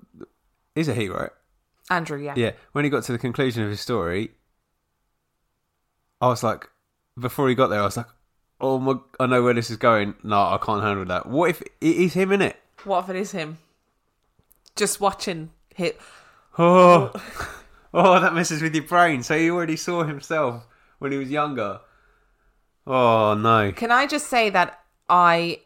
is 0.74 0.88
it 0.88 0.96
he 0.96 1.08
right? 1.08 1.30
Andrew, 1.90 2.20
yeah. 2.20 2.34
Yeah, 2.36 2.50
when 2.72 2.82
he 2.82 2.90
got 2.90 3.04
to 3.04 3.12
the 3.12 3.18
conclusion 3.18 3.62
of 3.62 3.70
his 3.70 3.80
story, 3.80 4.32
I 6.20 6.26
was 6.26 6.42
like, 6.42 6.68
before 7.16 7.48
he 7.48 7.54
got 7.54 7.68
there, 7.68 7.80
I 7.80 7.84
was 7.84 7.96
like, 7.96 8.08
oh 8.60 8.80
my, 8.80 8.94
I 9.20 9.26
know 9.26 9.44
where 9.44 9.54
this 9.54 9.70
is 9.70 9.76
going. 9.76 10.16
No, 10.24 10.36
I 10.36 10.58
can't 10.60 10.82
handle 10.82 11.04
that. 11.04 11.26
What 11.26 11.50
if 11.50 11.62
it 11.62 11.70
is 11.80 12.14
him 12.14 12.32
in 12.32 12.42
it? 12.42 12.56
What 12.82 13.04
if 13.04 13.10
it 13.10 13.16
is 13.16 13.30
him? 13.30 13.58
Just 14.74 15.00
watching 15.00 15.50
hit. 15.72 16.00
Oh, 16.58 17.12
oh, 17.94 18.20
that 18.20 18.34
messes 18.34 18.60
with 18.60 18.74
your 18.74 18.82
brain. 18.82 19.22
So 19.22 19.38
he 19.38 19.50
already 19.52 19.76
saw 19.76 20.02
himself 20.02 20.66
when 20.98 21.12
he 21.12 21.18
was 21.18 21.30
younger. 21.30 21.78
Oh 22.86 23.34
no. 23.34 23.72
Can 23.72 23.90
I 23.90 24.06
just 24.06 24.28
say 24.28 24.50
that 24.50 24.80
I 25.08 25.60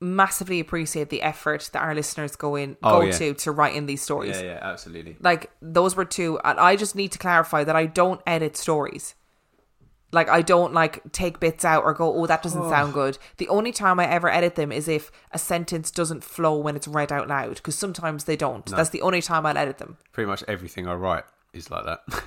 massively 0.00 0.60
appreciate 0.60 1.08
the 1.08 1.22
effort 1.22 1.70
that 1.72 1.82
our 1.82 1.94
listeners 1.94 2.36
go 2.36 2.54
in 2.54 2.76
Oh, 2.82 3.00
go 3.00 3.06
yeah. 3.06 3.12
to 3.12 3.34
to 3.34 3.52
write 3.52 3.74
in 3.74 3.86
these 3.86 4.02
stories. 4.02 4.36
Yeah, 4.36 4.46
yeah, 4.46 4.58
absolutely. 4.60 5.16
Like 5.20 5.50
those 5.62 5.96
were 5.96 6.04
two 6.04 6.38
and 6.44 6.60
I 6.60 6.76
just 6.76 6.94
need 6.94 7.12
to 7.12 7.18
clarify 7.18 7.64
that 7.64 7.76
I 7.76 7.86
don't 7.86 8.20
edit 8.26 8.56
stories. 8.56 9.14
Like 10.12 10.28
I 10.28 10.42
don't 10.42 10.74
like 10.74 11.12
take 11.12 11.40
bits 11.40 11.64
out 11.64 11.84
or 11.84 11.94
go, 11.94 12.14
oh 12.14 12.26
that 12.26 12.42
doesn't 12.42 12.62
oh. 12.62 12.70
sound 12.70 12.92
good. 12.92 13.18
The 13.38 13.48
only 13.48 13.72
time 13.72 13.98
I 13.98 14.06
ever 14.06 14.28
edit 14.28 14.54
them 14.54 14.70
is 14.70 14.88
if 14.88 15.10
a 15.32 15.38
sentence 15.38 15.90
doesn't 15.90 16.22
flow 16.22 16.56
when 16.58 16.76
it's 16.76 16.86
read 16.86 17.10
out 17.10 17.28
loud 17.28 17.56
because 17.56 17.74
sometimes 17.76 18.24
they 18.24 18.36
don't. 18.36 18.66
That's 18.66 18.90
the 18.90 19.02
only 19.02 19.22
time 19.22 19.46
I'll 19.46 19.56
edit 19.56 19.78
them. 19.78 19.96
Pretty 20.12 20.28
much 20.28 20.44
everything 20.46 20.86
I 20.86 20.94
write 20.94 21.24
is 21.52 21.70
like 21.70 21.84
that. 21.84 22.00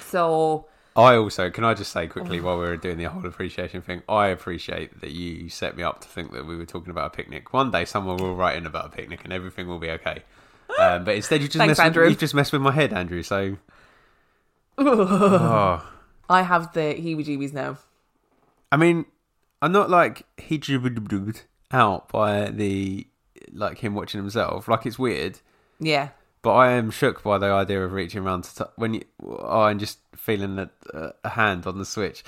So 0.00 0.66
I 0.98 1.16
also, 1.16 1.48
can 1.48 1.62
I 1.62 1.74
just 1.74 1.92
say 1.92 2.08
quickly 2.08 2.40
while 2.40 2.58
we 2.58 2.64
were 2.64 2.76
doing 2.76 2.98
the 2.98 3.04
whole 3.04 3.24
appreciation 3.24 3.82
thing, 3.82 4.02
I 4.08 4.26
appreciate 4.28 5.00
that 5.00 5.12
you 5.12 5.48
set 5.48 5.76
me 5.76 5.84
up 5.84 6.00
to 6.00 6.08
think 6.08 6.32
that 6.32 6.44
we 6.44 6.56
were 6.56 6.66
talking 6.66 6.90
about 6.90 7.06
a 7.06 7.16
picnic. 7.16 7.52
One 7.52 7.70
day 7.70 7.84
someone 7.84 8.16
will 8.16 8.34
write 8.34 8.56
in 8.56 8.66
about 8.66 8.86
a 8.86 8.88
picnic 8.88 9.20
and 9.22 9.32
everything 9.32 9.68
will 9.68 9.78
be 9.78 9.90
okay. 9.90 10.24
Um, 10.76 11.04
but 11.04 11.14
instead, 11.14 11.40
you 11.40 11.46
just 11.46 11.58
Thanks, 11.58 11.78
mess 11.78 11.94
with, 11.94 12.10
you 12.10 12.16
just 12.16 12.34
messed 12.34 12.52
with 12.52 12.62
my 12.62 12.72
head, 12.72 12.92
Andrew. 12.92 13.22
So, 13.22 13.58
oh. 14.76 15.88
I 16.28 16.42
have 16.42 16.72
the 16.72 16.80
heebie 16.80 17.24
jeebies 17.24 17.52
now. 17.52 17.78
I 18.72 18.76
mean, 18.76 19.06
I'm 19.62 19.70
not 19.72 19.88
like 19.88 20.26
he 20.36 20.58
dribbled 20.58 21.44
out 21.70 22.08
by 22.08 22.50
the 22.50 23.06
like 23.52 23.78
him 23.78 23.94
watching 23.94 24.20
himself. 24.20 24.66
Like 24.66 24.84
it's 24.84 24.98
weird, 24.98 25.38
Yeah. 25.78 26.08
But 26.42 26.52
I 26.54 26.70
am 26.72 26.90
shook 26.90 27.22
by 27.22 27.38
the 27.38 27.46
idea 27.46 27.84
of 27.84 27.92
reaching 27.92 28.24
around 28.24 28.44
to 28.44 28.54
t- 28.64 28.70
when 28.76 28.94
you 28.94 29.04
oh, 29.24 29.64
and 29.64 29.78
just 29.80 29.98
feeling 30.16 30.56
that 30.56 30.70
uh, 30.94 31.10
a 31.24 31.30
hand 31.30 31.66
on 31.66 31.78
the 31.78 31.84
switch. 31.84 32.22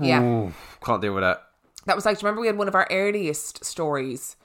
Yeah. 0.00 0.22
Ooh, 0.22 0.52
can't 0.84 1.02
deal 1.02 1.14
with 1.14 1.22
that. 1.22 1.42
That 1.86 1.96
was 1.96 2.04
like, 2.06 2.20
remember 2.22 2.40
we 2.40 2.46
had 2.46 2.56
one 2.56 2.68
of 2.68 2.74
our 2.74 2.86
earliest 2.90 3.64
stories 3.64 4.36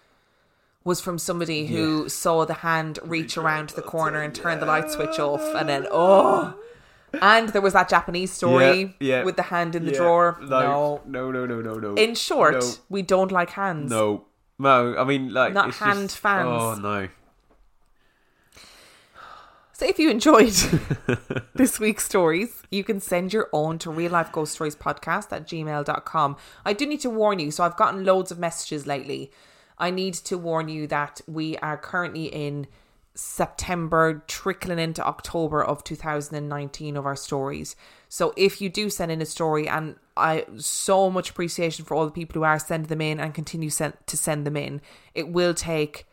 was 0.84 1.02
from 1.02 1.20
somebody 1.20 1.68
who 1.68 2.08
saw 2.08 2.46
the 2.46 2.54
hand 2.56 2.98
reach 3.04 3.38
around 3.38 3.70
the 3.72 3.82
corner 3.82 4.22
and 4.22 4.34
turn 4.34 4.60
the 4.60 4.66
light 4.66 4.90
switch 4.90 5.20
off 5.20 5.42
and 5.56 5.68
then, 5.68 5.86
oh. 5.92 6.58
And 7.22 7.50
there 7.50 7.62
was 7.62 7.74
that 7.74 7.90
Japanese 7.90 8.32
story 8.32 8.96
Yeah, 9.00 9.18
yeah, 9.20 9.24
with 9.24 9.36
the 9.38 9.44
hand 9.44 9.76
in 9.76 9.86
the 9.86 9.92
Yeah. 9.92 9.98
drawer. 9.98 10.38
No, 10.42 11.02
no, 11.06 11.32
no, 11.32 11.46
no, 11.46 11.62
no, 11.62 11.74
no. 11.76 11.96
In 11.96 12.16
short, 12.16 12.62
No. 12.62 12.72
we 12.90 13.02
don't 13.02 13.32
like 13.32 13.50
hands. 13.52 13.90
no, 13.90 14.26
no. 14.60 14.96
I 14.98 15.04
mean, 15.04 15.34
like 15.34 15.54
Not 15.54 15.74
hand 15.76 16.10
just- 16.10 16.18
fans. 16.18 16.48
Oh 16.50 16.76
no. 16.76 17.08
So 19.74 19.86
if 19.86 20.00
you 20.00 20.10
enjoyed 20.10 20.48
this 21.54 21.80
week's 21.80 22.04
stories, 22.04 22.64
you 22.72 22.84
can 22.84 23.00
send 23.00 23.32
your 23.32 23.48
own 23.54 23.78
to 23.80 23.92
real 23.92 24.12
life 24.12 24.32
ghost 24.32 24.54
stories 24.54 24.76
podcast 24.76 25.32
at 25.32 25.48
gmail.com. 25.48 26.36
I 26.66 26.74
do 26.74 26.88
need 26.88 27.02
to 27.02 27.12
warn 27.12 27.38
you, 27.38 27.52
so 27.52 27.64
I've 27.64 27.78
gotten 27.78 28.04
loads 28.04 28.32
of 28.32 28.40
messages 28.40 28.88
lately. 28.88 29.32
I 29.78 29.92
need 29.92 30.16
to 30.16 30.36
warn 30.36 30.68
you 30.68 30.88
that 30.88 31.22
we 31.28 31.58
are 31.58 31.78
currently 31.78 32.26
in 32.26 32.66
September, 33.18 34.24
trickling 34.28 34.78
into 34.80 35.06
October 35.06 35.64
of 35.64 35.84
2019 35.84 36.96
of 36.96 37.06
our 37.06 37.16
stories. 37.16 37.76
So 38.10 38.34
if 38.38 38.62
you 38.62 38.70
do 38.70 38.90
send 38.90 39.12
in 39.12 39.22
a 39.22 39.26
story, 39.26 39.68
and 39.68 39.96
I 40.16 40.46
so 40.58 41.10
much 41.10 41.32
appreciation 41.32 41.84
for 41.84 41.96
all 41.96 42.06
the 42.06 42.12
people 42.12 42.40
who 42.40 42.46
are 42.46 42.60
sending 42.60 42.88
them 42.88 43.02
in 43.02 43.20
and 43.20 43.34
continue 43.34 43.70
send, 43.72 43.94
to 44.06 44.16
send 44.16 44.46
them 44.46 44.56
in, 44.56 44.82
it 45.16 45.30
will 45.30 45.54
take 45.56 46.06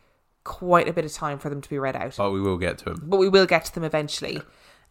quite 0.44 0.88
a 0.88 0.92
bit 0.92 1.04
of 1.04 1.12
time 1.12 1.38
for 1.38 1.50
them 1.50 1.60
to 1.60 1.68
be 1.68 1.78
read 1.78 1.94
out 1.94 2.14
But 2.16 2.30
we 2.30 2.40
will 2.40 2.56
get 2.58 2.78
to 2.78 2.84
them. 2.86 3.02
but 3.04 3.18
we 3.18 3.28
will 3.28 3.46
get 3.46 3.66
to 3.66 3.74
them 3.74 3.84
eventually. 3.84 4.40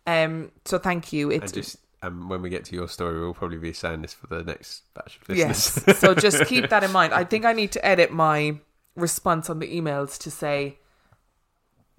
Um, 0.06 0.52
so 0.66 0.78
thank 0.78 1.14
you. 1.14 1.32
It's 1.32 1.46
And 1.46 1.54
just 1.54 1.78
um, 2.04 2.30
when 2.30 2.42
we 2.42 2.50
get 2.50 2.66
to 2.66 2.76
your 2.76 2.88
story, 2.88 3.20
we'll 3.20 3.34
probably 3.34 3.58
be 3.58 3.74
saying 3.74 4.02
this 4.04 4.14
for 4.14 4.28
the 4.28 4.44
next 4.44 4.84
batch 4.94 5.18
of 5.22 5.30
listeners. 5.30 5.84
yes. 5.88 6.00
so 6.00 6.14
just 6.14 6.46
keep 6.46 6.70
that 6.70 6.84
in 6.84 6.92
mind. 6.92 7.14
I 7.14 7.24
think 7.24 7.46
I 7.46 7.54
need 7.54 7.72
to 7.72 7.84
edit 7.86 8.12
my 8.12 8.58
response 8.96 9.50
on 9.50 9.58
the 9.60 9.68
emails 9.80 10.20
to 10.20 10.30
say 10.30 10.78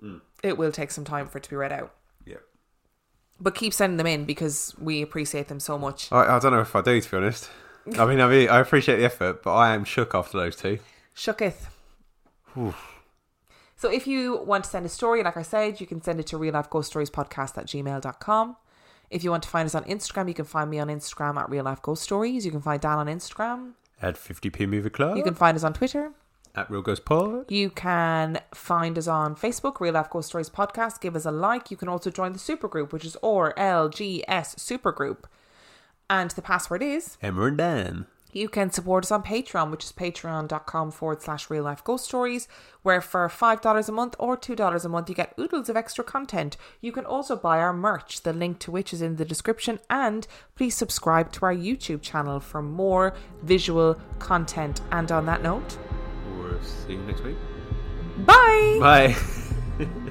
Mm. 0.04 0.20
it 0.42 0.58
will 0.58 0.70
take 0.72 0.90
some 0.90 1.04
time 1.04 1.26
for 1.28 1.38
it 1.38 1.44
to 1.44 1.50
be 1.50 1.56
read 1.56 1.72
out. 1.72 1.94
yeah. 2.26 2.36
But 3.40 3.54
keep 3.54 3.72
sending 3.72 3.96
them 3.96 4.06
in 4.06 4.26
because 4.26 4.74
we 4.78 5.00
appreciate 5.02 5.48
them 5.48 5.60
so 5.60 5.78
much. 5.78 6.12
I, 6.12 6.36
I 6.36 6.38
don't 6.38 6.52
know 6.52 6.60
if 6.60 6.76
I 6.76 6.82
do, 6.82 7.00
to 7.00 7.10
be 7.10 7.16
honest. 7.16 7.50
I 7.98 8.06
mean, 8.06 8.20
I 8.20 8.28
mean, 8.28 8.48
I 8.48 8.60
appreciate 8.60 8.96
the 8.96 9.04
effort, 9.04 9.42
but 9.42 9.54
I 9.54 9.74
am 9.74 9.84
shook 9.84 10.14
after 10.14 10.38
those 10.38 10.56
two. 10.56 10.78
Shooketh. 11.16 11.66
So 13.76 13.90
if 13.90 14.06
you 14.06 14.42
want 14.44 14.64
to 14.64 14.70
send 14.70 14.86
a 14.86 14.88
story, 14.88 15.22
like 15.22 15.36
I 15.36 15.42
said, 15.42 15.80
you 15.80 15.86
can 15.86 16.00
send 16.00 16.20
it 16.20 16.26
to 16.28 16.38
real 16.38 16.54
life 16.54 16.70
ghost 16.70 16.88
stories 16.88 17.10
podcast 17.10 17.58
at 17.58 17.66
gmail.com. 17.66 18.56
If 19.10 19.22
you 19.22 19.30
want 19.30 19.42
to 19.42 19.48
find 19.48 19.66
us 19.66 19.74
on 19.74 19.84
Instagram, 19.84 20.28
you 20.28 20.34
can 20.34 20.44
find 20.44 20.70
me 20.70 20.78
on 20.78 20.88
Instagram 20.88 21.36
at 21.36 21.50
real 21.50 21.64
life 21.64 21.82
ghost 21.82 22.02
stories. 22.02 22.46
You 22.46 22.52
can 22.52 22.62
find 22.62 22.80
Dan 22.80 22.98
on 22.98 23.06
Instagram. 23.06 23.72
At 24.00 24.14
50p 24.16 24.68
Movie 24.68 24.90
Club. 24.90 25.16
You 25.16 25.22
can 25.22 25.34
find 25.34 25.56
us 25.56 25.64
on 25.64 25.72
Twitter. 25.72 26.12
At 26.54 26.70
Real 26.70 26.82
Ghost 26.82 27.04
Pod. 27.04 27.50
You 27.50 27.70
can 27.70 28.40
find 28.54 28.96
us 28.98 29.06
on 29.08 29.34
Facebook, 29.36 29.80
Real 29.80 29.94
Life 29.94 30.10
Ghost 30.10 30.28
Stories 30.28 30.50
Podcast. 30.50 31.00
Give 31.00 31.16
us 31.16 31.24
a 31.24 31.30
like. 31.30 31.70
You 31.70 31.76
can 31.76 31.88
also 31.88 32.10
join 32.10 32.32
the 32.32 32.38
supergroup, 32.38 32.92
which 32.92 33.04
is 33.04 33.16
RLGS 33.22 34.26
Supergroup. 34.26 35.24
And 36.08 36.30
the 36.30 36.42
password 36.42 36.82
is 36.82 37.16
Emma 37.22 37.44
and 37.46 37.56
Dan. 37.58 38.06
you 38.32 38.48
can 38.48 38.70
support 38.70 39.04
us 39.04 39.10
on 39.10 39.22
Patreon, 39.22 39.70
which 39.70 39.84
is 39.84 39.92
patreon.com 39.92 40.90
forward 40.90 41.22
slash 41.22 41.48
real 41.48 41.64
life 41.64 41.82
ghost 41.82 42.04
stories, 42.04 42.46
where 42.82 43.00
for 43.00 43.26
$5 43.28 43.88
a 43.88 43.92
month 43.92 44.14
or 44.18 44.36
$2 44.36 44.84
a 44.84 44.88
month, 44.88 45.08
you 45.08 45.14
get 45.14 45.34
oodles 45.40 45.68
of 45.68 45.76
extra 45.76 46.04
content. 46.04 46.56
You 46.80 46.92
can 46.92 47.06
also 47.06 47.36
buy 47.36 47.58
our 47.58 47.72
merch, 47.72 48.22
the 48.22 48.32
link 48.32 48.58
to 48.60 48.70
which 48.70 48.92
is 48.92 49.00
in 49.00 49.16
the 49.16 49.24
description. 49.24 49.80
And 49.88 50.26
please 50.56 50.76
subscribe 50.76 51.32
to 51.32 51.46
our 51.46 51.54
YouTube 51.54 52.02
channel 52.02 52.38
for 52.38 52.60
more 52.60 53.14
visual 53.42 53.98
content. 54.18 54.82
And 54.92 55.10
on 55.10 55.24
that 55.26 55.42
note, 55.42 55.78
We'll 56.44 56.62
see 56.62 56.92
you 56.92 56.98
next 57.02 57.22
week. 57.22 57.36
bye! 58.18 58.78
Bye. 58.80 59.16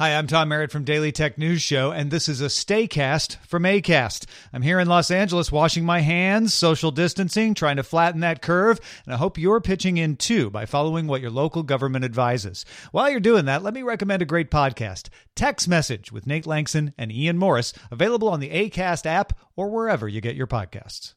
Hi, 0.00 0.16
I'm 0.16 0.26
Tom 0.26 0.48
Merritt 0.48 0.72
from 0.72 0.84
Daily 0.84 1.12
Tech 1.12 1.36
News 1.36 1.60
Show, 1.60 1.90
and 1.90 2.10
this 2.10 2.26
is 2.26 2.40
a 2.40 2.46
Staycast 2.46 3.36
from 3.46 3.64
ACAST. 3.64 4.24
I'm 4.50 4.62
here 4.62 4.80
in 4.80 4.88
Los 4.88 5.10
Angeles 5.10 5.52
washing 5.52 5.84
my 5.84 6.00
hands, 6.00 6.54
social 6.54 6.90
distancing, 6.90 7.52
trying 7.52 7.76
to 7.76 7.82
flatten 7.82 8.20
that 8.22 8.40
curve, 8.40 8.80
and 9.04 9.12
I 9.12 9.18
hope 9.18 9.36
you're 9.36 9.60
pitching 9.60 9.98
in 9.98 10.16
too 10.16 10.48
by 10.48 10.64
following 10.64 11.06
what 11.06 11.20
your 11.20 11.30
local 11.30 11.62
government 11.62 12.06
advises. 12.06 12.64
While 12.92 13.10
you're 13.10 13.20
doing 13.20 13.44
that, 13.44 13.62
let 13.62 13.74
me 13.74 13.82
recommend 13.82 14.22
a 14.22 14.24
great 14.24 14.50
podcast, 14.50 15.10
Text 15.36 15.68
Message 15.68 16.10
with 16.10 16.26
Nate 16.26 16.46
Lanxon 16.46 16.94
and 16.96 17.12
Ian 17.12 17.36
Morris, 17.36 17.74
available 17.90 18.30
on 18.30 18.40
the 18.40 18.48
ACAST 18.48 19.04
app 19.04 19.38
or 19.54 19.68
wherever 19.68 20.08
you 20.08 20.22
get 20.22 20.34
your 20.34 20.46
podcasts. 20.46 21.12